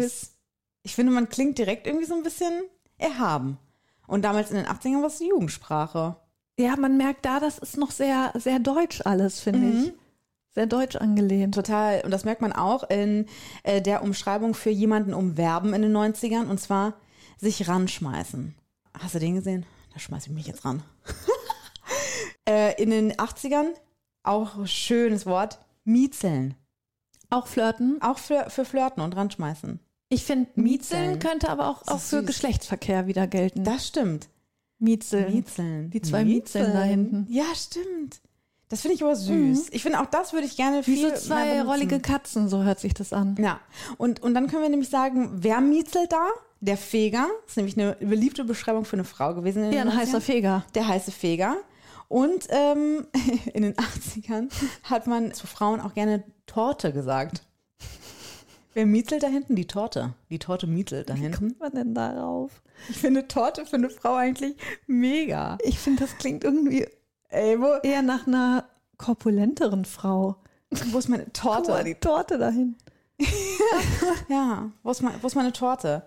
[0.00, 0.30] urinös.
[0.82, 2.52] Ich finde, man klingt direkt irgendwie so ein bisschen
[2.98, 3.56] erhaben.
[4.06, 6.16] Und damals in den 80ern war es die Jugendsprache.
[6.58, 9.84] Ja, man merkt da, das ist noch sehr, sehr deutsch alles, finde Mhm.
[9.84, 9.92] ich.
[10.54, 11.54] Sehr deutsch angelehnt.
[11.54, 12.00] Total.
[12.04, 13.26] Und das merkt man auch in
[13.62, 16.46] äh, der Umschreibung für jemanden umwerben in den 90ern.
[16.48, 16.94] Und zwar
[17.38, 18.54] sich ranschmeißen.
[18.98, 19.66] Hast du den gesehen?
[19.94, 20.82] Da schmeiße ich mich jetzt ran.
[22.48, 23.68] äh, in den 80ern,
[24.24, 26.54] auch schönes Wort, miezeln.
[27.30, 28.02] Auch flirten.
[28.02, 29.80] Auch für, für Flirten und ranschmeißen.
[30.08, 31.18] Ich finde, Miezeln Miezeln.
[31.18, 32.26] könnte aber auch, auch für süß.
[32.26, 33.64] Geschlechtsverkehr wieder gelten.
[33.64, 34.28] Das stimmt.
[34.78, 35.32] Miezeln.
[35.32, 35.90] Miezeln.
[35.90, 37.26] Die zwei Miezeln da hinten.
[37.30, 38.20] Ja, stimmt.
[38.68, 39.68] Das finde ich aber süß.
[39.70, 42.80] Ich finde auch das würde ich gerne Wie viel so zwei rollige Katzen, so hört
[42.80, 43.36] sich das an.
[43.38, 43.60] Ja,
[43.98, 46.26] und, und dann können wir nämlich sagen, wer miezelt da?
[46.64, 47.26] Der Feger.
[47.42, 49.70] Das ist nämlich eine beliebte Beschreibung für eine Frau gewesen.
[49.70, 49.96] Ja, ein 90ern.
[49.96, 50.64] heißer Feger.
[50.74, 51.56] Der heiße Feger.
[52.08, 53.06] Und ähm,
[53.52, 54.48] in den 80ern
[54.84, 57.42] hat man zu Frauen auch gerne Torte gesagt.
[58.72, 59.56] Wer miezelt da hinten?
[59.56, 60.14] Die Torte.
[60.30, 61.54] Die Torte miezelt da hinten.
[61.58, 62.62] Was denn darauf?
[62.88, 65.58] Ich finde Torte für eine Frau eigentlich mega.
[65.62, 66.86] Ich finde, das klingt irgendwie
[67.28, 68.64] Ey, wo, eher nach einer
[68.96, 70.36] korpulenteren Frau.
[70.70, 71.62] wo ist meine Torte?
[71.62, 72.76] Guck mal, die Torte dahin.
[74.28, 76.02] Ja, wo ist, mein, wo ist meine Torte?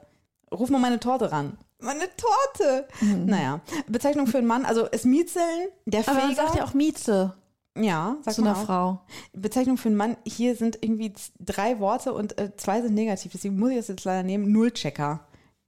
[0.52, 1.58] Ruf mal meine Torte ran.
[1.80, 2.88] Meine Torte!
[3.02, 6.44] Naja, Bezeichnung für einen Mann, also es Miezeln, der Aber man Feger.
[6.44, 7.36] sagt ja auch Mieze
[7.84, 8.66] ja, sag zu einer auch.
[8.66, 9.02] Frau.
[9.34, 13.58] Bezeichnung für einen Mann, hier sind irgendwie drei Worte und äh, zwei sind negativ, deswegen
[13.58, 14.52] muss ich das jetzt leider nehmen.
[14.52, 15.22] Nullchecker.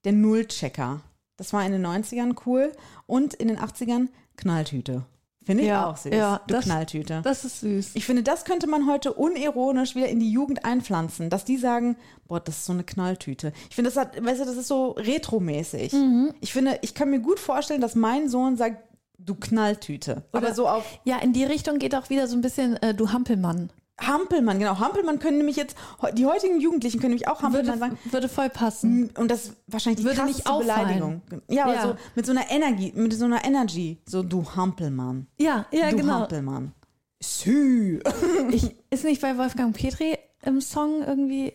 [0.05, 1.01] Der Nullchecker.
[1.37, 2.71] Das war in den 90ern cool
[3.05, 5.05] und in den 80ern Knalltüte.
[5.49, 6.13] Finde ich Ja, auch süß.
[6.13, 7.21] ja, du das- Knalltüte.
[7.23, 7.91] Das ist süß.
[7.95, 11.95] Ich finde, das könnte man heute unironisch wieder in die Jugend einpflanzen, dass die sagen,
[12.27, 13.51] boah, das ist so eine Knalltüte.
[13.69, 15.93] Ich finde, das hat, weißt du, das ist so retromäßig.
[15.93, 16.33] Mhm.
[16.41, 18.77] Ich finde, ich kann mir gut vorstellen, dass mein Sohn sagt,
[19.17, 20.23] du Knalltüte.
[20.31, 22.93] Aber Oder- so auf Ja, in die Richtung geht auch wieder so ein bisschen äh,
[22.93, 23.69] du Hampelmann.
[24.01, 24.79] Hampelmann, genau.
[24.79, 25.75] Hampelmann können nämlich jetzt,
[26.13, 27.97] die heutigen Jugendlichen können nämlich auch Hampelmann Würde, sagen.
[28.11, 29.09] würde voll passen.
[29.17, 30.87] Und das ist wahrscheinlich die Würde nicht auffallen.
[30.87, 31.21] Beleidigung.
[31.49, 31.81] Ja, aber Ja.
[31.89, 33.99] so mit so einer Energie, mit so einer Energy.
[34.07, 35.27] So, du Hampelmann.
[35.39, 36.13] Ja, ja, du genau.
[36.21, 36.73] Hampelmann.
[37.21, 37.99] Sü.
[38.51, 41.53] Ich, ist nicht bei Wolfgang Petri im Song irgendwie,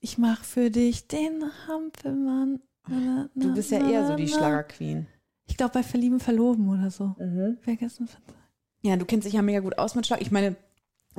[0.00, 2.60] ich mach für dich den Hampelmann.
[2.88, 4.28] Na, na, Du bist ja na, eher so die.
[4.28, 5.06] Schlagerqueen.
[5.46, 7.14] Ich glaube bei Verlieben, Verloben oder so.
[7.60, 8.08] Vergessen.
[8.82, 10.20] Ja, du kennst dich ja mega gut aus mit Schlag.
[10.20, 10.56] Ich meine,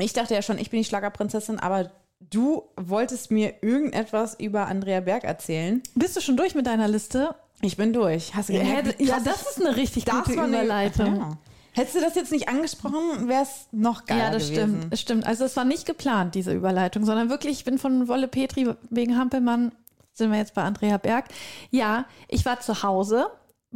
[0.03, 4.99] ich dachte ja schon, ich bin die Schlagerprinzessin, aber du wolltest mir irgendetwas über Andrea
[5.01, 5.81] Berg erzählen.
[5.95, 7.35] Bist du schon durch mit deiner Liste?
[7.61, 8.35] Ich bin durch.
[8.35, 11.15] Hast du Ja, gemerkt, ja das ist eine richtig gute eine- Überleitung.
[11.17, 11.37] Ja.
[11.73, 14.77] Hättest du das jetzt nicht angesprochen, wäre es noch geiler Ja, das gewesen.
[14.79, 14.93] stimmt.
[14.93, 15.27] Das stimmt.
[15.27, 19.15] Also es war nicht geplant, diese Überleitung, sondern wirklich, ich bin von Wolle Petri wegen
[19.17, 19.71] Hampelmann,
[20.13, 21.25] sind wir jetzt bei Andrea Berg.
[21.69, 23.27] Ja, ich war zu Hause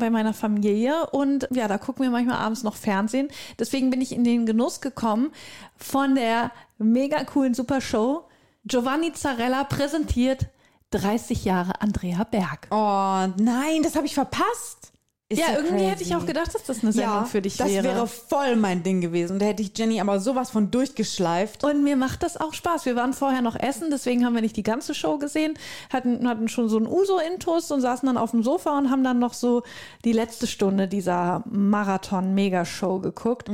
[0.02, 3.30] bei meiner Familie und ja, da gucken wir manchmal abends noch Fernsehen.
[3.60, 5.32] Deswegen bin ich in den Genuss gekommen
[5.78, 8.26] von der mega coolen Super Show.
[8.66, 10.48] Giovanni Zarella präsentiert
[10.90, 12.68] 30 Jahre Andrea Berg.
[12.72, 14.91] Oh nein, das habe ich verpasst.
[15.32, 15.90] Ist ja, irgendwie crazy.
[15.90, 17.86] hätte ich auch gedacht, dass das eine Sendung ja, für dich das wäre.
[17.86, 19.34] wäre voll mein Ding gewesen.
[19.34, 21.64] Und da hätte ich Jenny aber sowas von durchgeschleift.
[21.64, 22.86] Und mir macht das auch Spaß.
[22.86, 25.54] Wir waren vorher noch essen, deswegen haben wir nicht die ganze Show gesehen,
[25.92, 29.20] hatten, hatten schon so einen Uso-Intus und saßen dann auf dem Sofa und haben dann
[29.20, 29.64] noch so
[30.04, 33.50] die letzte Stunde dieser Marathon-Megashow geguckt.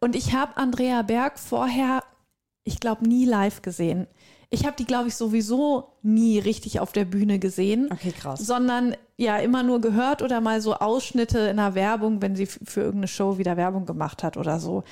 [0.00, 2.04] Und ich habe Andrea Berg vorher,
[2.62, 4.06] ich glaube, nie live gesehen.
[4.50, 7.88] Ich habe die, glaube ich, sowieso nie richtig auf der Bühne gesehen.
[7.92, 8.40] Okay, krass.
[8.40, 12.80] Sondern ja immer nur gehört oder mal so Ausschnitte in der Werbung, wenn sie für
[12.80, 14.84] irgendeine Show wieder Werbung gemacht hat oder so.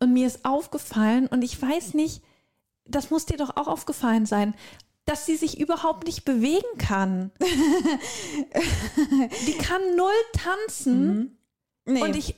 [0.00, 2.22] Und mir ist aufgefallen und ich weiß nicht,
[2.84, 4.54] das muss dir doch auch aufgefallen sein,
[5.06, 7.30] dass sie sich überhaupt nicht bewegen kann.
[9.46, 11.38] die kann null tanzen.
[11.86, 12.36] Nee, Und ich,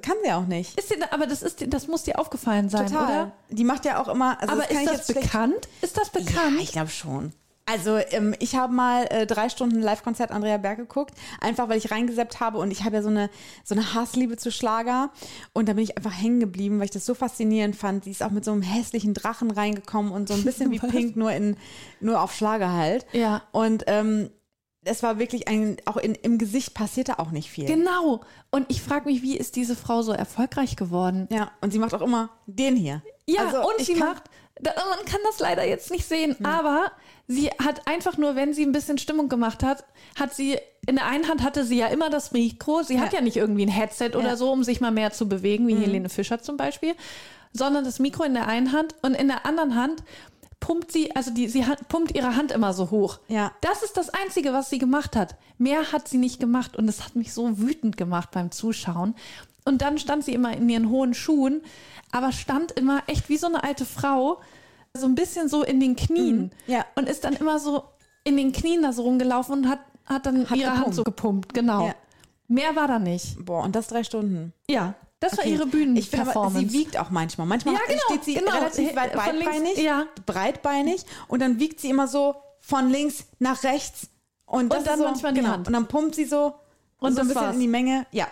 [0.00, 0.78] kann sie auch nicht.
[0.78, 3.04] ist dir, aber das ist, das muss dir aufgefallen sein, Total.
[3.04, 3.32] oder?
[3.50, 4.40] Die macht ja auch immer.
[4.40, 5.68] Also Aber ich ist das bekannt?
[5.80, 6.56] Ist das bekannt?
[6.56, 7.32] Ja, ich glaube schon.
[7.68, 11.90] Also ähm, ich habe mal äh, drei Stunden Live-Konzert Andrea Berg geguckt, einfach weil ich
[11.90, 13.28] reingeseppt habe und ich habe ja so eine,
[13.64, 15.10] so eine Hassliebe zu Schlager
[15.52, 18.04] und da bin ich einfach hängen geblieben, weil ich das so faszinierend fand.
[18.04, 20.78] Die ist auch mit so einem hässlichen Drachen reingekommen und so ein bisschen wie?
[20.78, 21.56] Pink, nur, in,
[21.98, 23.04] nur auf Schlager halt.
[23.12, 23.42] Ja.
[23.50, 24.30] Und ähm,
[24.86, 27.66] es war wirklich ein, auch in, im Gesicht passierte auch nicht viel.
[27.66, 28.20] Genau.
[28.50, 31.28] Und ich frage mich, wie ist diese Frau so erfolgreich geworden?
[31.30, 33.02] Ja, und sie macht auch immer den hier.
[33.26, 34.24] Ja, Also, und sie macht,
[34.62, 36.92] man kann das leider jetzt nicht sehen, aber
[37.26, 39.84] sie hat einfach nur, wenn sie ein bisschen Stimmung gemacht hat,
[40.18, 43.18] hat sie, in der einen Hand hatte sie ja immer das Mikro, sie hat Ja.
[43.18, 44.32] ja nicht irgendwie ein Headset oder Ja.
[44.32, 44.36] Mhm.
[44.38, 46.94] so, um sich mal mehr zu bewegen, wie Helene Fischer zum Beispiel,
[47.52, 50.02] sondern das Mikro in der einen Hand und in der anderen Hand
[50.60, 53.18] pumpt sie, also die, sie hat, pumpt ihre Hand immer so hoch.
[53.28, 53.52] Ja.
[53.60, 55.36] Das ist das Einzige, was sie gemacht hat.
[55.58, 59.14] Mehr hat sie nicht gemacht und das hat mich so wütend gemacht beim Zuschauen.
[59.64, 61.62] Und dann stand sie immer in ihren hohen Schuhen,
[62.12, 64.40] aber stand immer echt wie so eine alte Frau,
[64.94, 66.38] so ein bisschen so in den Knien.
[66.38, 66.50] Mhm.
[66.66, 66.84] Ja.
[66.94, 67.84] Und ist dann immer so
[68.24, 70.94] in den Knien da so rumgelaufen und hat, hat dann Hat ihre Hand gepumpt.
[70.96, 71.54] so gepumpt.
[71.54, 71.88] Genau.
[71.88, 71.94] Ja.
[72.48, 73.44] Mehr war da nicht.
[73.44, 74.52] Boah, und das drei Stunden.
[74.68, 75.50] Ja, das war Okay.
[75.54, 76.58] ihre Ich finde Bühnenperformance.
[76.58, 77.46] sie wiegt auch manchmal.
[77.46, 78.52] Manchmal Ja, genau, steht sie genau.
[78.52, 80.04] relativ weit breitbeinig, ja.
[80.26, 84.08] breitbeinig und dann wiegt sie immer so von links nach rechts
[84.44, 85.52] und, Und dann so, manchmal die genau.
[85.52, 85.66] Hand.
[85.66, 86.54] Und dann pumpt sie so
[86.98, 87.54] Und so ein bisschen war's.
[87.54, 88.06] in die Menge.
[88.12, 88.28] Ja.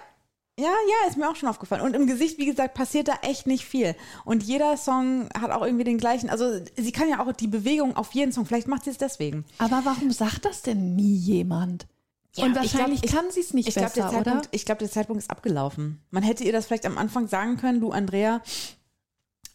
[0.56, 1.82] Ja, ja, ist mir auch schon aufgefallen.
[1.82, 3.96] Und im Gesicht, wie gesagt, passiert da echt nicht viel.
[4.24, 6.30] Und jeder Song hat auch irgendwie den gleichen.
[6.30, 8.46] Also sie kann ja auch die Bewegung auf jeden Song.
[8.46, 9.44] Vielleicht macht sie es deswegen.
[9.58, 11.86] aber warum sagt das denn nie jemand?
[12.36, 14.24] Ja, und ich glaub, wahrscheinlich ich- kann sie es nicht Ich glaube, besser, der, oder?
[14.24, 16.02] Zeitpunkt- ich glaub, der Zeitpunkt ist abgelaufen.
[16.10, 18.40] Man hätte ihr das vielleicht am Anfang sagen können, du Andrea,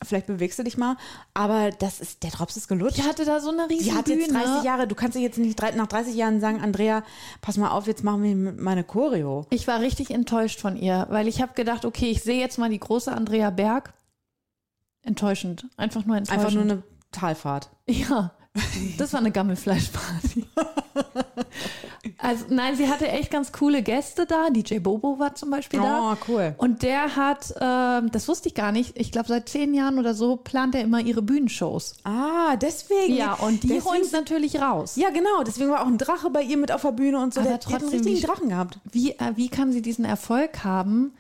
[0.02, 0.96] vielleicht bewegst du dich mal,
[1.34, 2.98] aber das ist, der Drops ist gelutscht.
[2.98, 5.38] Die hatte da so eine riesen Sie hat jetzt 30 Jahre, du kannst dir jetzt
[5.38, 7.04] nicht nach 30 Jahren sagen, Andrea,
[7.42, 9.46] pass mal auf, jetzt machen wir meine Choreo.
[9.50, 12.70] Ich war richtig enttäuscht von ihr, weil ich habe gedacht, okay, ich sehe jetzt mal
[12.70, 13.94] die große Andrea Berg.
[15.02, 15.66] Enttäuschend.
[15.76, 16.46] Einfach nur enttäuschend.
[16.46, 17.70] Einfach nur eine Talfahrt.
[17.90, 18.32] Ja,
[18.98, 20.46] das war eine Gammelfleischparty.
[22.18, 24.50] also nein, sie hatte echt ganz coole Gäste da.
[24.50, 26.14] DJ Bobo war zum Beispiel da.
[26.14, 26.56] Oh, cool.
[26.58, 30.14] Und der hat, ähm, das wusste ich gar nicht, ich glaube seit zehn Jahren oder
[30.14, 31.96] so plant er immer ihre Bühnenshows.
[32.04, 33.16] Ah, deswegen.
[33.16, 34.96] Ja, und die holen es natürlich raus.
[34.96, 37.42] Ja, genau, deswegen war auch ein Drache bei ihr mit auf der Bühne und so.
[37.42, 38.80] Aber der, die hat einen trotzdem, richtigen Drachen gehabt.
[38.92, 41.14] Wie, äh, wie kann sie diesen Erfolg haben,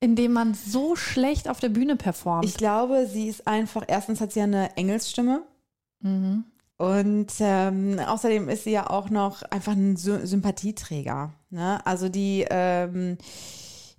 [0.00, 2.44] indem man so schlecht auf der Bühne performt?
[2.44, 5.42] Ich glaube, sie ist einfach, erstens hat sie ja eine Engelsstimme.
[6.00, 6.44] mhm.
[6.78, 11.32] Und ähm, außerdem ist sie ja auch noch einfach ein Sy Sympathieträger.
[11.50, 11.84] Ne?
[11.84, 13.18] Also die ähm,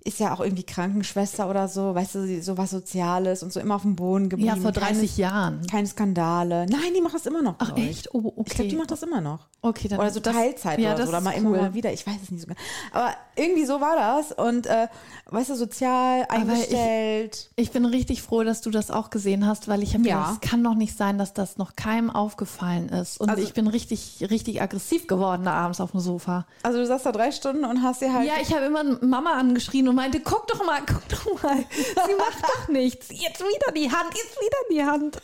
[0.02, 3.74] ist ja auch irgendwie Krankenschwester oder so, weißt du, so was Soziales und so immer
[3.74, 4.54] auf dem Boden geblieben.
[4.56, 5.56] Ja, vor 30 Jahren.
[5.58, 6.66] Keine, keine Skandale.
[6.70, 7.56] Nein, die macht das immer noch.
[7.58, 7.88] Ach ich.
[7.90, 8.14] echt?
[8.14, 8.42] Oh, okay.
[8.46, 9.48] Ich glaube, die macht das immer noch.
[9.62, 11.10] okay, dann Oder so das- Teilzeit ja, oder so.
[11.10, 11.58] Oder mal immer cool.
[11.58, 11.92] mal wieder.
[11.92, 12.58] Ich weiß es nicht so genau.
[12.92, 14.32] Aber irgendwie so war das.
[14.32, 14.88] Und äh,
[15.26, 17.50] weißt du, sozial ich- eingestellt.
[17.56, 20.16] Ich bin richtig froh, dass du das auch gesehen hast, weil ich habe Ja.
[20.20, 23.20] gedacht, es kann doch nicht sein, dass das noch keinem aufgefallen ist.
[23.20, 26.46] Und Also- ich bin richtig, richtig aggressiv geworden da abends auf dem Sofa.
[26.62, 28.26] also du saßt da drei Stunden und hast dir halt.
[28.26, 31.56] Ja, ich habe immer Mama angeschrien und meinte, guck doch mal, guck doch mal.
[31.70, 33.08] Sie macht doch nichts.
[33.10, 35.22] Jetzt wieder die Hand, jetzt wieder die Hand.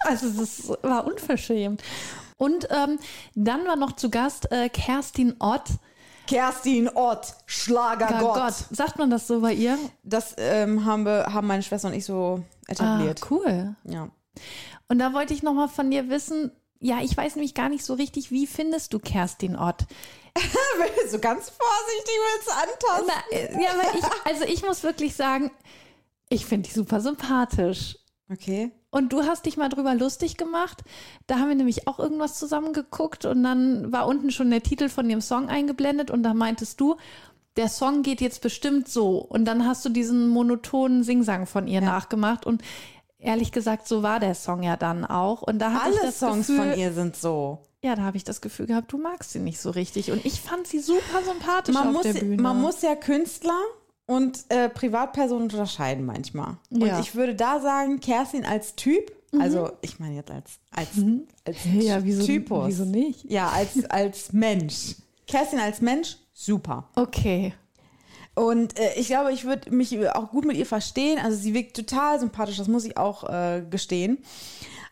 [0.00, 1.82] Also das war unverschämt.
[2.36, 2.98] Und ähm,
[3.34, 5.64] dann war noch zu Gast äh, Kerstin Ott.
[6.26, 8.34] Kerstin Ott, Schlagergott.
[8.34, 8.54] Gott.
[8.70, 9.76] Sagt man das so bei ihr?
[10.04, 13.20] Das ähm, haben, wir, haben meine Schwester und ich so Ah, etabliert.
[13.30, 13.74] cool.
[13.84, 14.08] Ja.
[14.88, 17.84] Und da wollte ich noch mal von dir wissen, ja, ich weiß nämlich gar nicht
[17.84, 19.86] so richtig, wie findest du Kerstin Ott?
[21.10, 23.12] so ganz vorsichtig willst du antasten.
[23.30, 25.50] Na, äh, ja, aber ich, also ich muss wirklich sagen,
[26.30, 27.98] ich finde die super sympathisch.
[28.32, 28.70] Okay.
[28.90, 30.82] Und du hast dich mal drüber lustig gemacht.
[31.26, 34.88] Da haben wir nämlich auch irgendwas zusammen geguckt und dann war unten schon der Titel
[34.88, 36.96] von dem Song eingeblendet und da meintest du,
[37.56, 39.18] der Song geht jetzt bestimmt so.
[39.18, 42.62] Und dann hast du diesen monotonen Singsang von ihr nachgemacht und
[43.20, 45.42] ehrlich gesagt, so war der Song ja dann auch.
[45.42, 47.58] Und da hatte ich Alle das Songs Gefühl, von ihr sind so.
[47.82, 50.10] ja, da habe ich das Gefühl gehabt, du magst sie nicht so richtig.
[50.12, 52.42] Und ich fand sie super sympathisch Man auf muss, der Bühne.
[52.42, 53.58] man muss ja Künstler
[54.06, 56.56] und äh, Privatpersonen unterscheiden manchmal.
[56.70, 56.98] Und Ja.
[57.00, 60.88] ich würde da sagen, Kerstin als Typ, also ich meine jetzt als, als,
[61.46, 62.66] als ja, wieso, Typus.
[62.66, 63.30] wieso nicht?
[63.30, 64.96] Ja, als, als Mensch.
[65.28, 66.88] Kerstin als Mensch, super.
[66.96, 67.54] Okay.
[68.40, 71.18] Und äh, ich glaube, ich würde mich auch gut mit ihr verstehen.
[71.22, 74.18] Also sie wirkt total sympathisch, das muss ich auch äh, gestehen.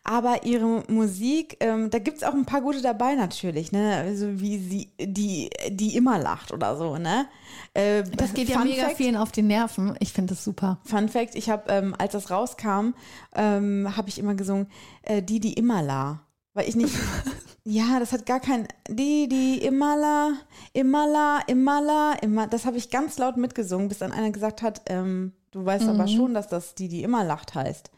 [0.04, 3.96] aber ihre Musik, ähm, da gibt es auch ein paar gute dabei natürlich, ne?
[3.96, 7.26] Also wie sie, die, die immer lacht oder so, ne?
[7.74, 9.96] Äh, Das geht ja Fun mega Fact, vielen auf die Nerven.
[10.00, 10.78] Ich finde das super.
[10.84, 12.94] Fun Fact, ich habe, ähm, als das rauskam,
[13.34, 14.66] ähm, habe ich immer gesungen,
[15.02, 16.20] äh, die, die immer la.
[16.54, 16.94] Weil ich nicht,
[17.70, 20.32] ja, das hat gar kein, die, die immer la,
[20.72, 24.62] immer la, immer la, immer, das habe ich ganz laut mitgesungen, bis dann einer gesagt
[24.62, 25.90] hat, ähm, du weißt Mhm.
[25.90, 27.90] aber schon, dass das die, die immer lacht heißt.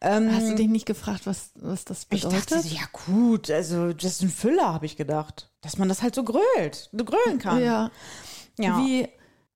[0.00, 2.52] Ähm, Hast du dich nicht gefragt, was, was das ich bedeutet?
[2.52, 6.88] dachte, ja gut, also Justin Füller habe ich gedacht, dass man das halt so grölt,
[6.92, 7.60] so grölen kann.
[7.60, 7.90] ja.
[8.58, 8.78] ja.
[8.78, 9.08] Wie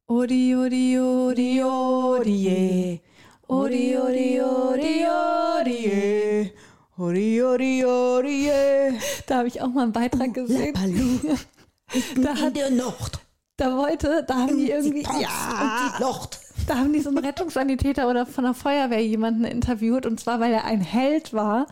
[0.09, 3.01] Odi, Odi, Odi, Odie,
[3.46, 6.53] Odi, Odi, Odi, Odi,
[6.98, 8.50] Odi, Odi, Odi,
[9.26, 10.74] Da habe ich auch mal einen Beitrag gesehen.
[12.16, 13.18] Da, hat, der Nacht.
[13.59, 16.40] da wollte, da haben die irgendwie, ja, die Nacht.
[16.66, 20.55] da haben die so einen Rettungssanitäter oder von der Feuerwehr jemanden interviewt und zwar, weil
[20.55, 21.66] er ein Held war.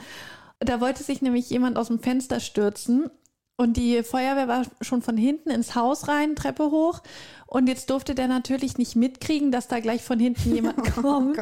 [0.59, 3.09] Da wollte sich nämlich jemand aus dem Fenster stürzen
[3.57, 7.01] und die Feuerwehr war schon von hinten ins Haus rein, Treppe hoch.
[7.47, 11.39] Und jetzt durfte der natürlich nicht mitkriegen, dass da gleich von hinten jemand kommt.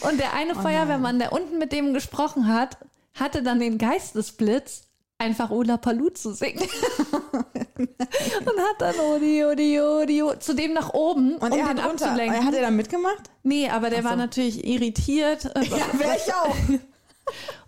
[0.00, 2.76] und der eine Feuerwehrmann, der unten mit dem gesprochen hat,
[3.14, 6.60] hatte dann den Geistesblitz, einfach Ola Palu zu singen.
[7.78, 11.82] und hat dann Odi, Odi, Odi, Odi, zu dem nach oben, Und um er den
[11.82, 12.44] hat runter, abzulenken.
[12.44, 13.30] hat er da mitgemacht?
[13.42, 14.08] Nee, aber der so.
[14.08, 15.44] war natürlich irritiert.
[15.56, 16.56] äh, wär ich auch.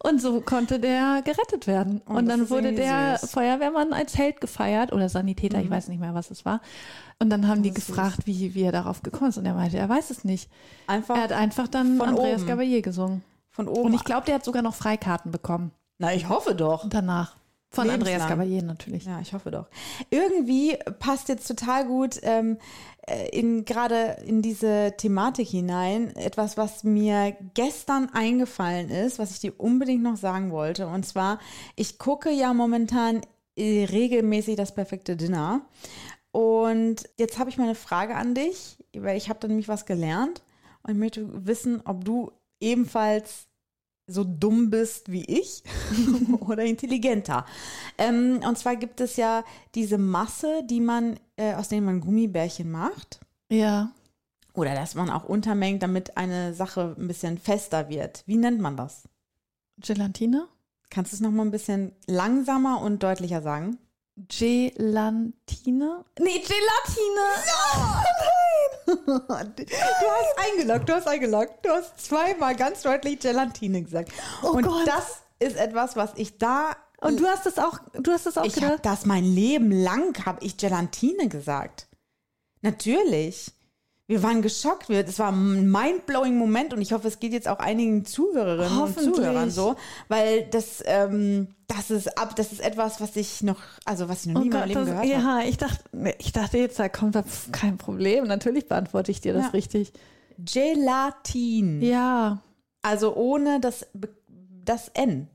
[0.03, 2.03] Und so konnte der gerettet werden.
[2.07, 3.23] Oh, und das dann wurde der süß.
[3.23, 3.33] Mhm.
[3.33, 6.61] Feuerwehrmann als Held gefeiert oder Sanitäter, ich weiß nicht mehr, was es war.
[7.19, 9.39] Und dann haben die gefragt, wie, wie er darauf gekommen ist.
[9.39, 10.51] Und er meinte, er weiß es nicht.
[10.87, 12.83] Einfach Er hat einfach dann Andreas oben.
[12.83, 13.23] Gesungen.
[13.57, 13.87] Von oben.
[13.87, 15.73] Und ich glaube, der hat sogar noch Freikarten bekommen.
[15.99, 16.89] Na, ich hoffe doch.
[16.89, 17.37] Danach.
[17.71, 18.15] Von Lebenslang.
[18.15, 19.05] Andreas Gabalier natürlich.
[19.07, 19.67] Ja, ich hoffe doch.
[20.11, 22.59] Irgendwie passt jetzt total gut ähm,
[23.07, 29.41] äh, in gerade in diese Thematik hinein etwas, was mir gestern eingefallen ist, was ich
[29.41, 30.87] dir unbedingt noch sagen wollte.
[30.87, 31.39] Und zwar,
[31.75, 33.23] ich gucke ja momentan
[33.57, 35.63] äh, regelmäßig das perfekte Dinner.
[36.31, 39.87] Und jetzt habe ich mal eine Frage an dich, weil ich habe da nämlich was
[39.87, 40.43] gelernt
[40.83, 43.47] und ich möchte wissen, ob du ebenfalls
[44.09, 45.63] so dumm bist wie ich
[46.41, 47.45] oder intelligenter.
[47.99, 52.71] Ähm, und zwar gibt es ja diese Masse, die man, äh, aus denen man Gummibärchen
[52.71, 53.21] macht.
[53.51, 53.93] Ja.
[54.53, 58.23] Oder dass man auch untermengt, damit eine Sache ein bisschen fester wird.
[58.27, 59.09] Wie nennt man das?
[59.79, 60.49] Gelatine?
[60.89, 63.79] Kannst du es nochmal ein bisschen langsamer und deutlicher sagen?
[64.17, 66.05] Gelantine?
[66.19, 67.21] Nee, Gelatine!
[68.87, 71.65] Du hast eingeloggt, du hast eingeloggt.
[71.65, 74.13] Du hast zweimal ganz deutlich Gelatine gesagt.
[74.43, 74.87] Oh und Gott.
[74.87, 76.77] das ist etwas, was ich da.
[77.01, 78.81] Und du hast es auch, du hast es auch ich gedacht?
[78.85, 81.89] das mein Leben lang, habe ich Gelatine gesagt.
[82.63, 83.53] Natürlich.
[84.07, 84.89] Wir waren geschockt.
[84.89, 88.95] Das war ein mindblowing Moment und ich hoffe, es geht jetzt auch einigen Zuhörerinnen und.
[89.01, 89.75] Zuhörern so,
[90.09, 94.33] weil das, ähm, das ist ab, das ist etwas, was ich noch, also was ich
[94.33, 95.43] noch nie in meinem Leben Oh das, gehört habe.
[95.43, 98.25] ja, ich dachte, ich dachte jetzt, da kommt da pf, kein Problem.
[98.27, 99.51] Natürlich beantworte ich dir das Ja.
[99.51, 99.93] richtig.
[100.39, 101.83] Gelatin.
[101.83, 102.39] Ja,
[102.83, 103.87] Also ohne das,
[104.65, 105.29] das N.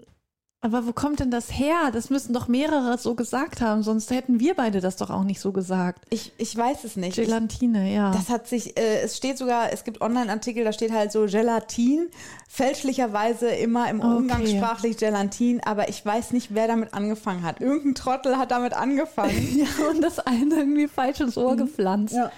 [0.64, 1.90] aber wo kommt denn das her?
[1.92, 5.42] Das müssen doch mehrere so gesagt haben, sonst hätten wir beide das doch auch nicht
[5.42, 6.06] so gesagt.
[6.12, 7.18] Ich, ich weiß es nicht.
[7.18, 8.12] Ich, Gelatine, ja.
[8.12, 12.10] das hat sich, äh, es steht sogar, es gibt Online-Artikel, da steht halt so Gelatin,
[12.48, 14.18] fälschlicherweise immer im Okay.
[14.18, 17.60] Umgangssprachlich Gelatin, aber ich weiß nicht, wer damit angefangen hat.
[17.60, 19.58] Irgendein Trottel hat damit angefangen.
[19.58, 22.14] ja, und das eine irgendwie falsch ins Ohr gepflanzt.
[22.14, 22.20] Mhm.
[22.20, 22.32] Ja.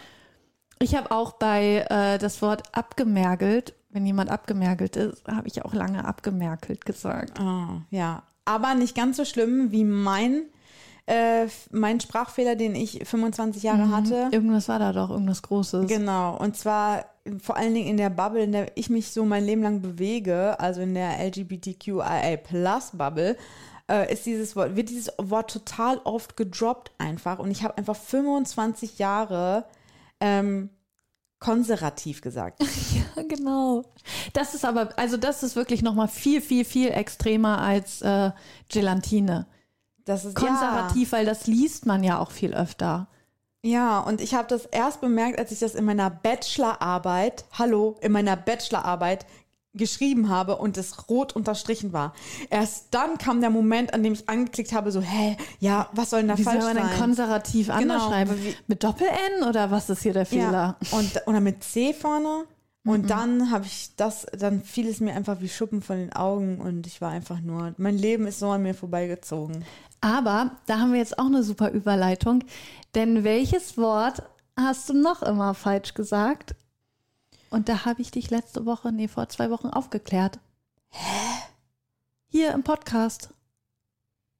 [0.79, 5.73] Ich habe auch bei äh, das Wort abgemergelt, wenn jemand abgemergelt ist, habe ich auch
[5.73, 7.39] lange abgemerkelt gesagt.
[7.39, 10.43] Ah, ja, aber nicht ganz so schlimm wie mein,
[11.05, 14.29] äh, mein Sprachfehler, den ich 25 Jahre hatte.
[14.31, 15.87] Irgendwas war da doch, irgendwas Großes.
[15.87, 17.05] Genau, und zwar
[17.41, 20.59] vor allen Dingen in der Bubble, in der ich mich so mein Leben lang bewege,
[20.59, 23.37] also in der LGBTQIA-Plus-Bubble,
[23.89, 27.37] äh, ist dieses Wort, wird dieses Wort total oft gedroppt einfach.
[27.39, 29.63] Und ich habe einfach 25 Jahre
[30.19, 30.69] ähm,
[31.43, 32.63] konservativ gesagt.
[33.15, 33.83] Ja, genau.
[34.33, 38.31] Das ist aber, also das ist wirklich noch mal viel, viel, viel extremer als äh,
[38.69, 39.45] Gelatine.
[40.05, 43.07] Das ist Konservativ, weil das liest man ja auch viel öfter.
[43.61, 47.97] Ja, ja und ich habe das erst bemerkt, als ich das in meiner Bachelorarbeit, hallo,
[48.01, 49.25] in meiner Bachelorarbeit
[49.73, 52.13] geschrieben habe und es rot unterstrichen war.
[52.49, 56.19] Erst dann kam der Moment, an dem ich angeklickt habe, so, hä, ja, was soll
[56.19, 56.99] denn da Wie soll falsch man denn sein?
[56.99, 58.35] konservativ anders Genau, schreiben?
[58.43, 60.77] wie- Mit Doppel-N oder was ist hier der Fehler?
[60.91, 62.45] Ja, und oder mit C vorne.
[62.85, 66.59] Und dann habe ich das, dann fiel es mir einfach wie Schuppen von den Augen
[66.59, 69.63] und ich war einfach nur, mein Leben ist so an mir vorbeigezogen.
[70.01, 72.43] Aber da haben wir jetzt auch eine super Überleitung.
[72.93, 74.21] Denn welches Wort
[74.59, 76.55] hast du noch immer falsch gesagt?
[77.53, 80.39] Und da habe ich dich letzte Woche, nee, vor zwei Wochen aufgeklärt.
[82.27, 83.29] Hier im Podcast.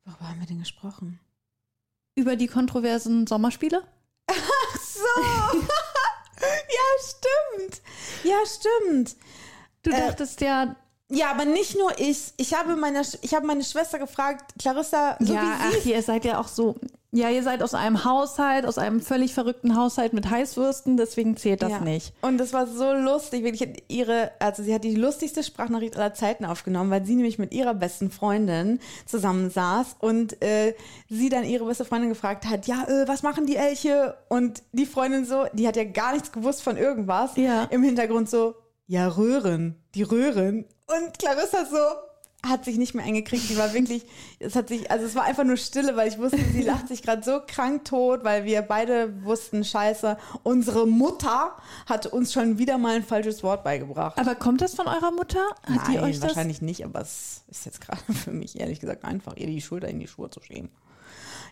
[0.03, 1.19] Worüber haben wir denn gesprochen?
[2.15, 3.83] Über die kontroversen Sommerspiele?
[4.25, 5.21] Ach so.
[6.41, 7.81] ja, stimmt.
[8.23, 9.15] Ja, stimmt.
[9.83, 10.75] Du Äh, dachtest ja,
[11.11, 12.33] Ja, aber nicht nur ich.
[12.37, 16.01] Ich habe meine, ich habe meine Schwester gefragt, Clarissa, so ja, wie ach, sie ihr
[16.01, 16.79] seid ja auch so.
[17.15, 21.61] Ja, ihr seid aus einem Haushalt, aus einem völlig verrückten Haushalt mit Heißwürsten, deswegen zählt
[21.61, 21.79] das Ja.
[21.81, 22.11] nicht.
[22.21, 23.43] Und das war so lustig.
[23.43, 27.53] Wirklich ihre, also sie hat die lustigste Sprachnachricht aller Zeiten aufgenommen, weil sie nämlich mit
[27.53, 30.73] ihrer besten Freundin zusammensaß und äh,
[31.07, 34.17] sie dann ihre beste Freundin gefragt hat, ja, äh, was machen die Elche?
[34.27, 37.35] Und die Freundin so, die hat ja gar nichts gewusst von irgendwas.
[37.35, 37.65] Ja.
[37.65, 38.55] Im Hintergrund so,
[38.87, 40.65] ja, Röhren, die Röhren.
[40.87, 41.77] Und Clarissa so,
[42.45, 43.49] hat sich nicht mehr eingekriegt.
[43.49, 44.05] Die war wirklich,
[44.39, 47.01] es hat sich, also es war einfach nur Stille, weil ich wusste, sie lacht sich
[47.01, 52.77] gerade so krank tot, weil wir beide wussten, scheiße, unsere Mutter hat uns schon wieder
[52.77, 54.17] mal ein falsches Wort beigebracht.
[54.17, 55.43] Aber kommt das von eurer Mutter?
[55.63, 56.29] Hat die Nein, euch das?
[56.29, 59.87] wahrscheinlich nicht, aber es ist jetzt gerade für mich ehrlich gesagt einfach, ihr die Schulter
[59.87, 60.69] in die Schuhe zu schieben.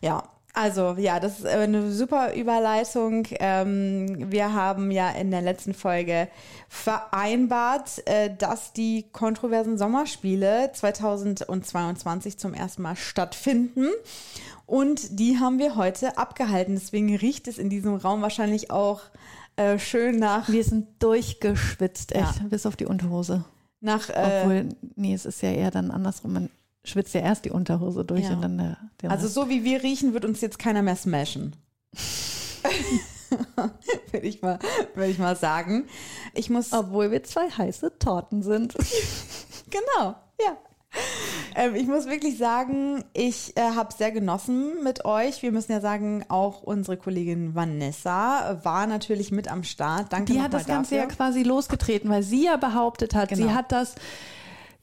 [0.01, 0.23] Ja,
[0.54, 3.26] also ja, das ist eine super Überleitung.
[3.39, 6.28] Ähm, wir haben ja in der letzten Folge
[6.68, 13.88] vereinbart, äh, dass die kontroversen Sommerspiele 2022 zum ersten Mal stattfinden.
[14.66, 16.76] Und die haben wir heute abgehalten.
[16.76, 19.02] Deswegen riecht es in diesem Raum wahrscheinlich auch
[19.58, 22.47] äh, schön nach, Wir sind durchgeschwitzt, echt, Ja.
[22.49, 23.43] bis auf die Unterhose.
[23.82, 26.34] nach äh, Obwohl, nee, es ist ja eher dann andersrum.
[26.34, 26.49] Man
[26.84, 28.32] schwitzt ja erst die Unterhose durch Ja.
[28.34, 31.55] und dann der, der Also so wie wir riechen, wird uns jetzt keiner mehr smashen.
[34.11, 34.59] Würde ich, mal-
[35.07, 35.88] ich mal sagen.
[36.34, 36.73] Ich muss.
[36.73, 38.75] Obwohl wir zwei heiße Torten sind.
[39.69, 40.57] Genau, ja.
[41.55, 45.41] Ähm, ich muss wirklich sagen, ich äh, habe sehr genossen mit euch.
[45.43, 50.11] Wir müssen ja sagen, auch unsere Kollegin Vanessa war natürlich mit am Start.
[50.11, 53.47] Danke Die hat das Ganze ja quasi losgetreten, weil sie ja behauptet hat, Genau.
[53.47, 53.95] sie hat das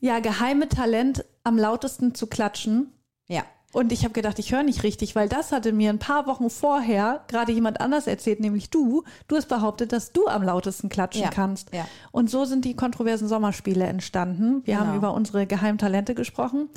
[0.00, 2.92] ja geheime Talent, am lautesten zu klatschen.
[3.26, 3.42] Ja,
[3.72, 6.48] Und ich habe gedacht, ich höre nicht richtig, weil das hatte mir ein paar Wochen
[6.48, 9.02] vorher gerade jemand anders erzählt, nämlich du.
[9.26, 11.72] Du hast behauptet, dass du am lautesten klatschen Ja, kannst.
[11.74, 11.86] ja.
[12.10, 14.62] Und so sind die kontroversen Sommerspiele entstanden.
[14.66, 14.86] Wir Genau.
[14.86, 16.70] haben über unsere Geheimtalente gesprochen.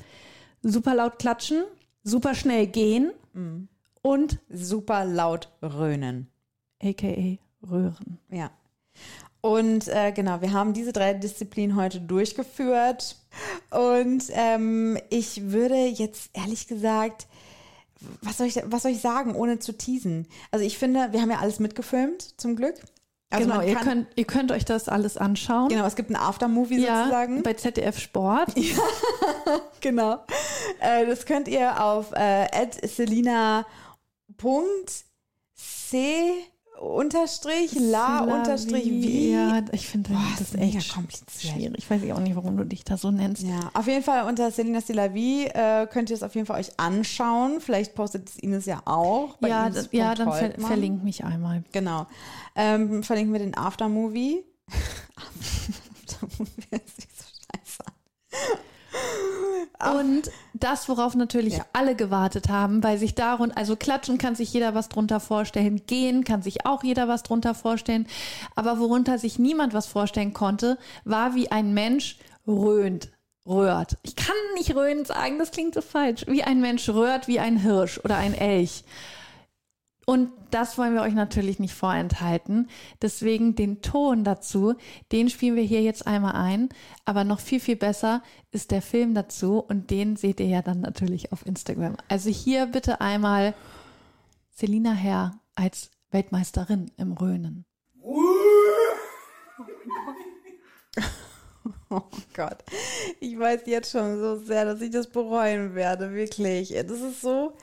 [0.63, 1.63] Super laut klatschen,
[2.03, 3.67] super schnell gehen Mhm.
[4.01, 6.27] und super laut röhnen.
[6.83, 7.37] aka
[7.69, 8.17] röhren.
[8.29, 8.49] Ja.
[9.41, 13.15] Und äh, genau, wir haben diese drei Disziplinen heute durchgeführt.
[13.71, 17.27] Und ähm, ich würde jetzt ehrlich gesagt,
[18.21, 20.27] was soll, ich, was soll ich sagen, ohne zu teasen?
[20.51, 22.75] Also ich finde, wir haben ja alles mitgefilmt, zum Glück.
[23.31, 25.69] Also genau, ihr könnt, ihr könnt euch das alles anschauen.
[25.69, 27.43] Genau, es gibt ein Aftermovie ja, sozusagen.
[27.43, 28.53] bei ZDF Sport.
[29.81, 30.23] Genau.
[30.79, 32.47] Äh, das könnt ihr auf äh,
[32.85, 33.65] selina.c
[36.81, 39.31] unterstrich la unterstrich wie.
[39.31, 41.53] Ja, ich finde das ist ist mega echt kompliziert.
[41.55, 41.75] schwierig.
[41.77, 43.43] Ich weiß auch nicht, warum du dich da so nennst.
[43.43, 46.79] Ja, auf jeden Fall unter Selina Stilavi äh, könnt ihr es auf jeden Fall euch
[46.79, 47.61] anschauen.
[47.61, 49.37] Vielleicht postet es Ines ja auch.
[49.41, 49.89] ja, Ines.
[49.89, 50.67] d- ja, dann ver Holtmann.
[50.67, 51.63] verlink mich einmal.
[51.71, 52.07] Genau.
[52.55, 54.43] Ähm, verlinken wir den Aftermovie.
[56.07, 57.83] Aftermovie ist nicht so scheiße.
[59.89, 61.65] Und das, worauf natürlich Ja.
[61.73, 66.23] alle gewartet haben, weil sich darun, also klatschen kann sich jeder was drunter vorstellen, gehen
[66.23, 68.07] kann sich auch jeder was drunter vorstellen,
[68.55, 72.17] aber worunter sich niemand was vorstellen konnte, war wie ein Mensch
[72.47, 73.09] röhnt,
[73.47, 73.97] röhrt.
[74.03, 76.25] Ich kann nicht röhnt sagen, das klingt so falsch.
[76.27, 78.83] Wie ein Mensch röhrt wie ein Hirsch oder ein Elch.
[80.11, 82.69] Und das wollen wir euch natürlich nicht vorenthalten.
[83.01, 84.75] Deswegen den Ton dazu,
[85.13, 86.67] den spielen wir hier jetzt einmal ein.
[87.05, 90.81] Aber noch viel, viel besser ist der Film dazu und den seht ihr ja dann
[90.81, 91.95] natürlich auf Instagram.
[92.09, 93.53] Also hier bitte einmal
[94.49, 97.63] Selina Herr als Weltmeisterin im Röhnen.
[101.89, 102.01] Oh
[102.33, 102.57] Gott.
[103.19, 106.13] Ich weiß jetzt schon so sehr, dass ich das bereuen werde.
[106.13, 106.69] Wirklich.
[106.69, 107.53] Das ist so.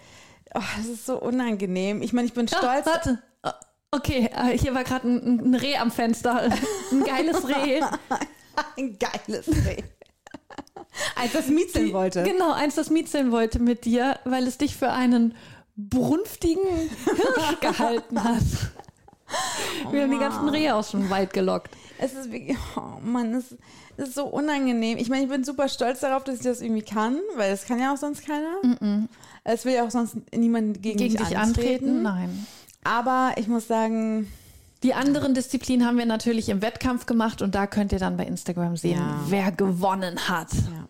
[0.55, 2.03] Oh, das ist so unangenehm.
[2.03, 2.87] Ich meine, ich bin stolz.
[2.87, 3.23] warte.
[3.43, 3.55] Ah,
[3.91, 6.43] Okay, äh, hier war gerade ein, ein Reh am Fenster.
[6.93, 7.81] Ein geiles Reh.
[8.77, 9.83] Ein geiles Reh.
[11.17, 12.23] Als das miezeln wollte.
[12.23, 15.35] Genau, eins, das miezeln wollte mit dir, weil es dich für einen
[15.77, 18.43] brunftigen Hirsch gehalten hat.
[19.91, 21.71] Wir haben die ganzen Rehe aus dem Wald gelockt.
[21.99, 23.61] Es ist wirklich, oh Mann, es ist
[23.99, 24.97] so unangenehm.
[24.99, 27.79] Ich meine, ich bin super stolz darauf, dass ich das irgendwie kann, weil das kann
[27.81, 29.07] ja auch sonst keiner.
[29.45, 31.69] Es will ja auch sonst niemand gegen, Gegen mich dich antreten.
[31.89, 32.03] antreten?
[32.03, 32.47] Nein.
[32.85, 34.31] Aber ich muss sagen,
[34.85, 38.25] Die anderen Disziplinen haben wir natürlich im Wettkampf gemacht und da könnt ihr dann bei
[38.25, 39.21] Instagram sehen, Ja.
[39.27, 40.53] wer gewonnen hat.
[40.55, 40.89] ja.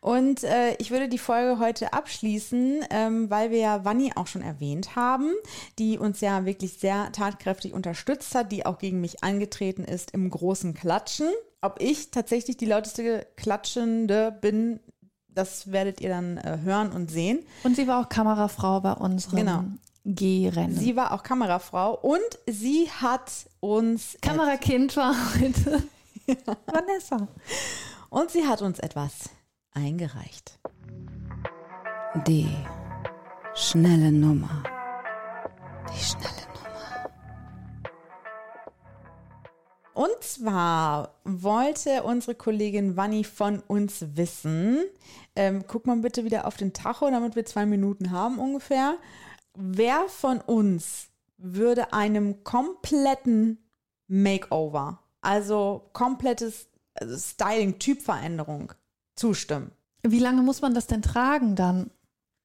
[0.00, 4.42] Und äh, ich würde die Folge heute abschließen, ähm, weil wir ja Vanni auch schon
[4.42, 5.32] erwähnt haben,
[5.80, 10.30] die uns ja wirklich sehr tatkräftig unterstützt hat, die auch gegen mich angetreten ist im
[10.30, 11.26] großen Klatschen.
[11.60, 14.80] Ob ich tatsächlich die lauteste Klatschende bin,
[15.28, 17.38] Das werdet ihr dann äh, hören und sehen.
[17.62, 19.64] Und sie war auch Kamerafrau bei unserem Genau.
[20.04, 20.74] G-Rennen.
[20.76, 23.30] Sie war auch Kamerafrau und sie hat
[23.60, 25.82] uns Kamerakind war heute
[26.66, 27.28] Vanessa.
[28.10, 29.30] und sie hat uns etwas
[29.72, 30.58] eingereicht.
[32.26, 32.48] Die
[33.54, 34.62] schnelle Nummer.
[35.94, 36.47] Die schnelle
[39.98, 44.84] Und zwar wollte unsere Kollegin Wanni von uns wissen,
[45.34, 48.98] ähm, guck mal bitte wieder auf den Tacho, damit wir zwei Minuten haben ungefähr.
[49.54, 53.58] Wer von uns würde einem kompletten
[54.06, 58.74] Makeover, also komplettes also Styling, Typveränderung
[59.16, 59.72] zustimmen?
[60.04, 61.90] Wie lange muss man das denn tragen dann?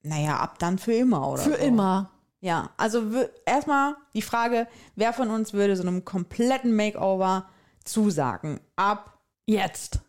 [0.02, 1.44] Naja, ab dann für immer, oder?
[1.44, 1.58] Für so.
[1.58, 2.10] immer.
[2.44, 3.02] Ja, also
[3.46, 4.68] erstmal die Frage,
[4.98, 7.48] wer von uns würde so einem kompletten Makeover
[7.86, 8.60] zusagen?
[8.76, 9.18] Ab.
[9.46, 10.00] Jetzt.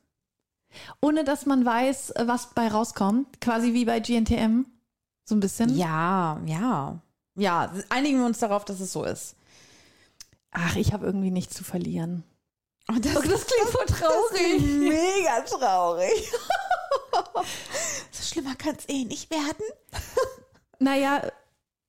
[1.00, 3.40] Ohne dass man weiß, was bei rauskommt.
[3.40, 4.66] Quasi wie bei GNTM.
[5.24, 5.76] So ein bisschen.
[5.76, 6.98] Ja, ja.
[7.36, 9.36] Ja, einigen wir uns darauf, dass es so ist.
[10.50, 12.24] Ach, ich habe irgendwie nichts zu verlieren.
[12.88, 14.56] Und das, Oh, das klingt das traurig.
[14.56, 16.32] ist mega traurig.
[18.10, 19.64] so schlimmer kann es eh nicht werden.
[20.80, 21.22] Naja,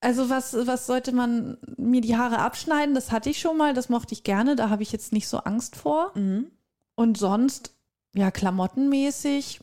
[0.02, 2.96] also was, was sollte man mir die Haare abschneiden?
[2.96, 5.39] Das hatte ich schon mal, das mochte ich gerne, da habe ich jetzt nicht so
[5.39, 6.12] Angst vor.
[6.16, 6.52] Mhm.
[6.96, 7.74] Und sonst,
[8.14, 9.60] ja, klamottenmäßig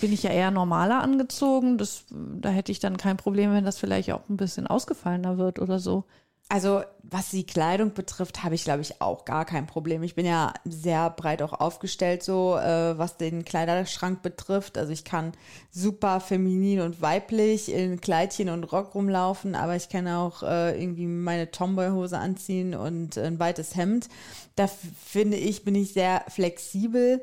[0.00, 1.78] bin ich ja eher normaler angezogen.
[1.78, 5.58] Das, da hätte ich dann kein Problem, wenn das vielleicht auch ein bisschen ausgefallener wird
[5.58, 6.04] oder so.
[6.52, 10.02] Also, was die Kleidung betrifft, habe ich, glaube ich, auch gar kein Problem.
[10.02, 14.76] Ich bin ja sehr breit auch aufgestellt, so äh, was den Kleiderschrank betrifft.
[14.76, 15.30] Also ich kann
[15.70, 21.06] super feminin und weiblich in Kleidchen und Rock rumlaufen, aber ich kann auch äh, irgendwie
[21.06, 24.08] meine Tomboy-Hose anziehen und ein weites Hemd.
[24.56, 27.22] Da finde ich, bin ich sehr flexibel.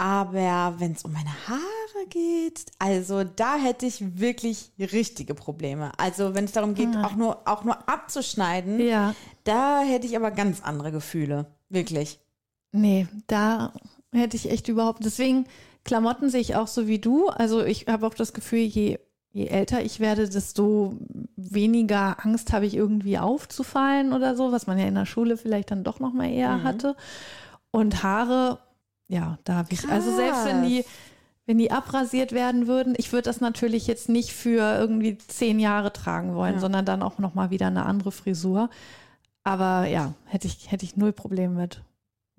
[0.00, 5.90] Aber wenn es um meine Haare geht, also da hätte ich wirklich richtige Probleme.
[5.98, 9.14] Also wenn es darum geht, auch nur, auch nur abzuschneiden, Ja.
[9.42, 11.46] da hätte ich aber ganz andere Gefühle.
[11.68, 12.20] Wirklich.
[12.70, 13.72] Nee, da
[14.12, 15.04] hätte ich echt überhaupt.
[15.04, 15.46] Deswegen,
[15.84, 17.28] Klamotten sehe ich auch so wie du.
[17.28, 18.98] Also ich habe auch das Gefühl, je,
[19.32, 20.94] je älter ich werde, desto
[21.34, 25.72] weniger Angst habe ich irgendwie aufzufallen oder so, was man ja in der Schule vielleicht
[25.72, 26.94] dann doch noch mal eher hatte.
[27.72, 28.58] Und Haare,
[29.08, 29.88] ja, da habe ich.
[29.88, 30.84] Also selbst wenn die,
[31.46, 35.92] wenn die abrasiert werden würden, ich würde das natürlich jetzt nicht für irgendwie zehn Jahre
[35.92, 36.60] tragen wollen, Ja.
[36.60, 38.68] sondern dann auch noch mal wieder eine andere Frisur.
[39.44, 41.82] Aber ja, hätte ich, hätte ich null Problem mit.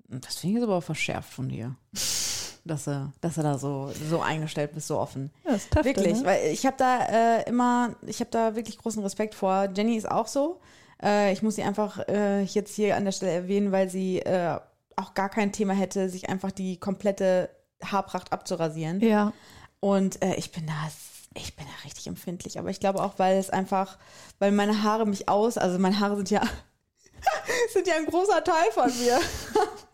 [0.08, 1.74] Das finde ich jetzt aber verschärft von dir.
[2.62, 5.30] Dass du, dass du da so, so eingestellt bist, so offen.
[5.46, 6.24] Ja, das ist tough, Wirklich, ne?
[6.26, 9.66] weil ich habe da äh, immer, ich habe da wirklich großen Respekt vor.
[9.74, 10.60] Jenny ist auch so.
[11.02, 14.58] Äh, ich muss sie einfach äh, jetzt hier an der Stelle erwähnen, weil sie äh,
[15.00, 17.50] auch gar kein Thema hätte, sich einfach die komplette
[17.84, 19.00] Haarpracht abzurasieren.
[19.00, 19.32] Ja,
[19.80, 20.72] Und äh, ich bin da,
[21.34, 22.58] ich bin da richtig empfindlich.
[22.58, 23.98] Aber ich glaube auch, weil es einfach,
[24.38, 26.42] weil meine Haare mich aus, also meine Haare sind ja,
[27.72, 29.18] sind ja ein großer Teil von mir.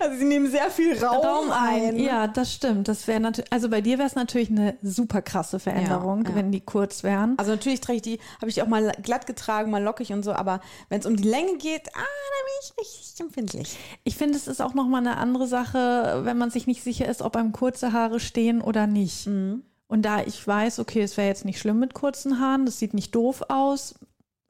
[0.00, 1.98] Also sie nehmen sehr viel Raum, ein.
[1.98, 2.88] Ja, das stimmt.
[2.88, 6.36] Das wäre natürlich, also bei dir wäre es natürlich eine super krasse Veränderung, Ja, ja.
[6.36, 7.34] wenn die kurz wären.
[7.38, 10.22] Also natürlich trage ich die, habe ich die auch mal glatt getragen, mal lockig und
[10.22, 13.78] so, aber wenn es um die Länge geht, ah, da bin ich richtig empfindlich.
[14.04, 17.22] Ich finde, es ist auch nochmal eine andere Sache, wenn man sich nicht sicher ist,
[17.22, 19.26] ob einem kurze Haare stehen oder nicht.
[19.26, 19.62] Mhm.
[19.88, 22.92] Und da ich weiß, okay, es wäre jetzt nicht schlimm mit kurzen Haaren, das sieht
[22.94, 23.94] nicht doof aus,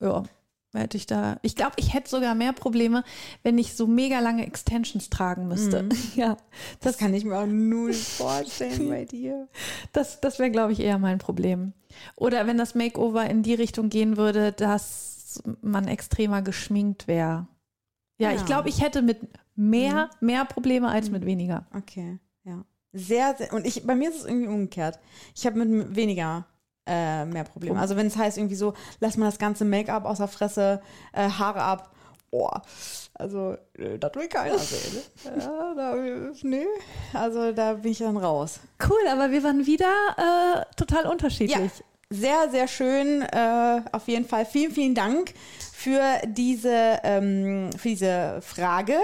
[0.00, 0.24] ja,
[0.74, 1.38] hätte ich da.
[1.42, 3.04] Ich glaube, ich hätte sogar mehr Probleme,
[3.42, 5.88] wenn ich so mega lange Extensions tragen müsste.
[6.14, 6.36] Ja,
[6.80, 9.48] Das das, kann ich mir auch null vorstellen bei dir.
[9.92, 11.72] das, das wäre, glaube ich, eher mein Problem.
[12.16, 17.46] Oder wenn das Makeover in die Richtung gehen würde, dass man extremer geschminkt wäre.
[18.18, 18.36] Ja, Ja.
[18.36, 19.20] ich glaube, ich hätte mit
[19.54, 21.66] mehr, mehr Probleme als mit weniger.
[21.74, 22.64] Okay, ja.
[22.92, 24.98] Sehr, sehr, und ich, bei mir ist es irgendwie umgekehrt.
[25.34, 26.46] Ich habe mit weniger
[26.88, 27.78] äh, mehr Probleme.
[27.78, 30.80] Also wenn es heißt irgendwie so, lass mal das ganze Make-up aus der Fresse,
[31.12, 31.94] äh, Haare ab,
[32.30, 32.48] oh,
[33.14, 35.02] also äh, das will keiner sehen.
[35.24, 35.94] Ja, da,
[36.42, 36.66] nee,
[37.12, 38.60] also da bin ich dann raus.
[38.88, 39.86] Cool, aber wir waren wieder
[40.16, 41.72] äh, total unterschiedlich.
[42.10, 43.20] Sehr, sehr schön.
[43.20, 45.34] Äh, auf jeden Fall vielen, vielen Dank
[45.74, 48.96] für diese, ähm, für diese Frage,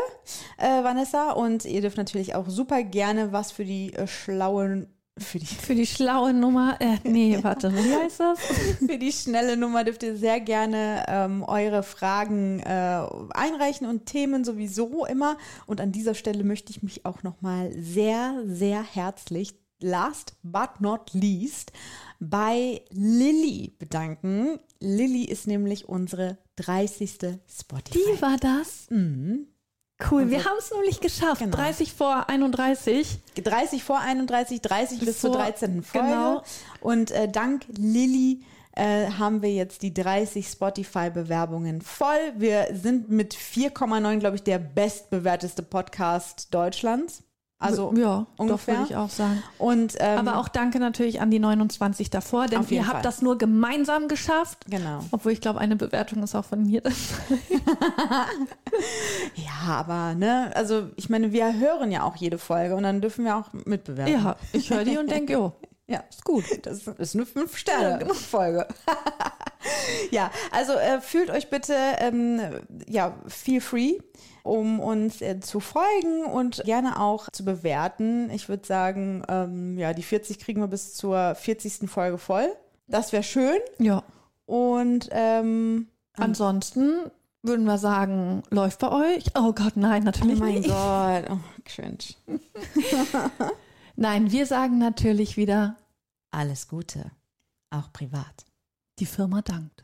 [0.57, 1.33] äh, Vanessa.
[1.33, 4.87] Und ihr dürft natürlich auch super gerne was für die äh, schlauen,
[5.17, 8.41] für die, Für die schlaue Nummer, äh, nee, warte, wie heißt das?
[8.79, 14.45] für die schnelle Nummer dürft ihr sehr gerne ähm, eure Fragen äh, einreichen und Themen
[14.45, 15.37] sowieso immer.
[15.67, 21.13] Und an dieser Stelle möchte ich mich auch nochmal sehr, sehr herzlich, last but not
[21.13, 21.73] least,
[22.19, 24.59] bei Lilly bedanken.
[24.81, 27.39] Lilly ist nämlich unsere 30.
[27.49, 27.99] Spotify.
[27.99, 28.89] Die war das?
[28.91, 29.47] Mhm.
[30.11, 31.41] Cool, wir haben es nämlich geschafft.
[31.41, 31.57] Genau.
[31.57, 33.19] 30 vor 31.
[33.43, 35.83] 30 vor 31, 30 bis, Bis zur vor- 13.
[35.83, 36.07] Folge.
[36.09, 36.43] genau.
[36.81, 38.43] Und äh, dank Lilly
[38.77, 42.33] äh, haben wir jetzt die 30 Spotify-Bewerbungen voll.
[42.37, 47.23] Wir sind mit 4,9, glaube ich, der bestbewerteste Podcast Deutschlands.
[47.59, 48.75] Also ja, ungefähr.
[48.79, 49.43] würde ich auch sagen.
[49.59, 53.03] Und ähm, Aber auch danke natürlich an die 29 davor, denn ihr habt Fall.
[53.03, 54.67] das nur gemeinsam geschafft.
[54.69, 55.01] genau.
[55.13, 56.83] Obwohl ich glaube, eine Bewertung ist auch von mir.
[59.37, 63.25] Ja, aber ne, also ich meine, wir hören ja auch jede Folge und dann dürfen
[63.25, 64.13] wir auch mitbewerben.
[64.13, 65.53] ja, ich höre die und denke, jo,
[65.87, 66.45] Ja, ist gut.
[66.63, 68.67] Das ist eine Fünf-Sterne-Folge.
[70.11, 72.41] ja, also äh, fühlt euch bitte ähm,
[72.89, 73.99] ja, feel free,
[74.43, 78.31] um uns äh, zu folgen und gerne auch zu bewerten.
[78.31, 81.91] Ich würde sagen, ähm, ja, die 40 kriegen wir bis zur 40.
[81.91, 82.49] Folge voll.
[82.87, 83.59] Das wäre schön.
[83.79, 84.03] ja.
[84.47, 87.11] Und ähm, Ansonsten
[87.43, 89.25] würden wir sagen, läuft bei euch?
[89.37, 90.69] Oh Gott, nein, oh natürlich mein nicht.
[90.69, 91.99] Gott, oh, cringe.
[93.97, 95.77] Nein, wir sagen natürlich wieder,
[96.31, 97.13] Alles Gute,
[97.71, 98.45] auch privat.
[98.99, 99.84] die Firma dankt.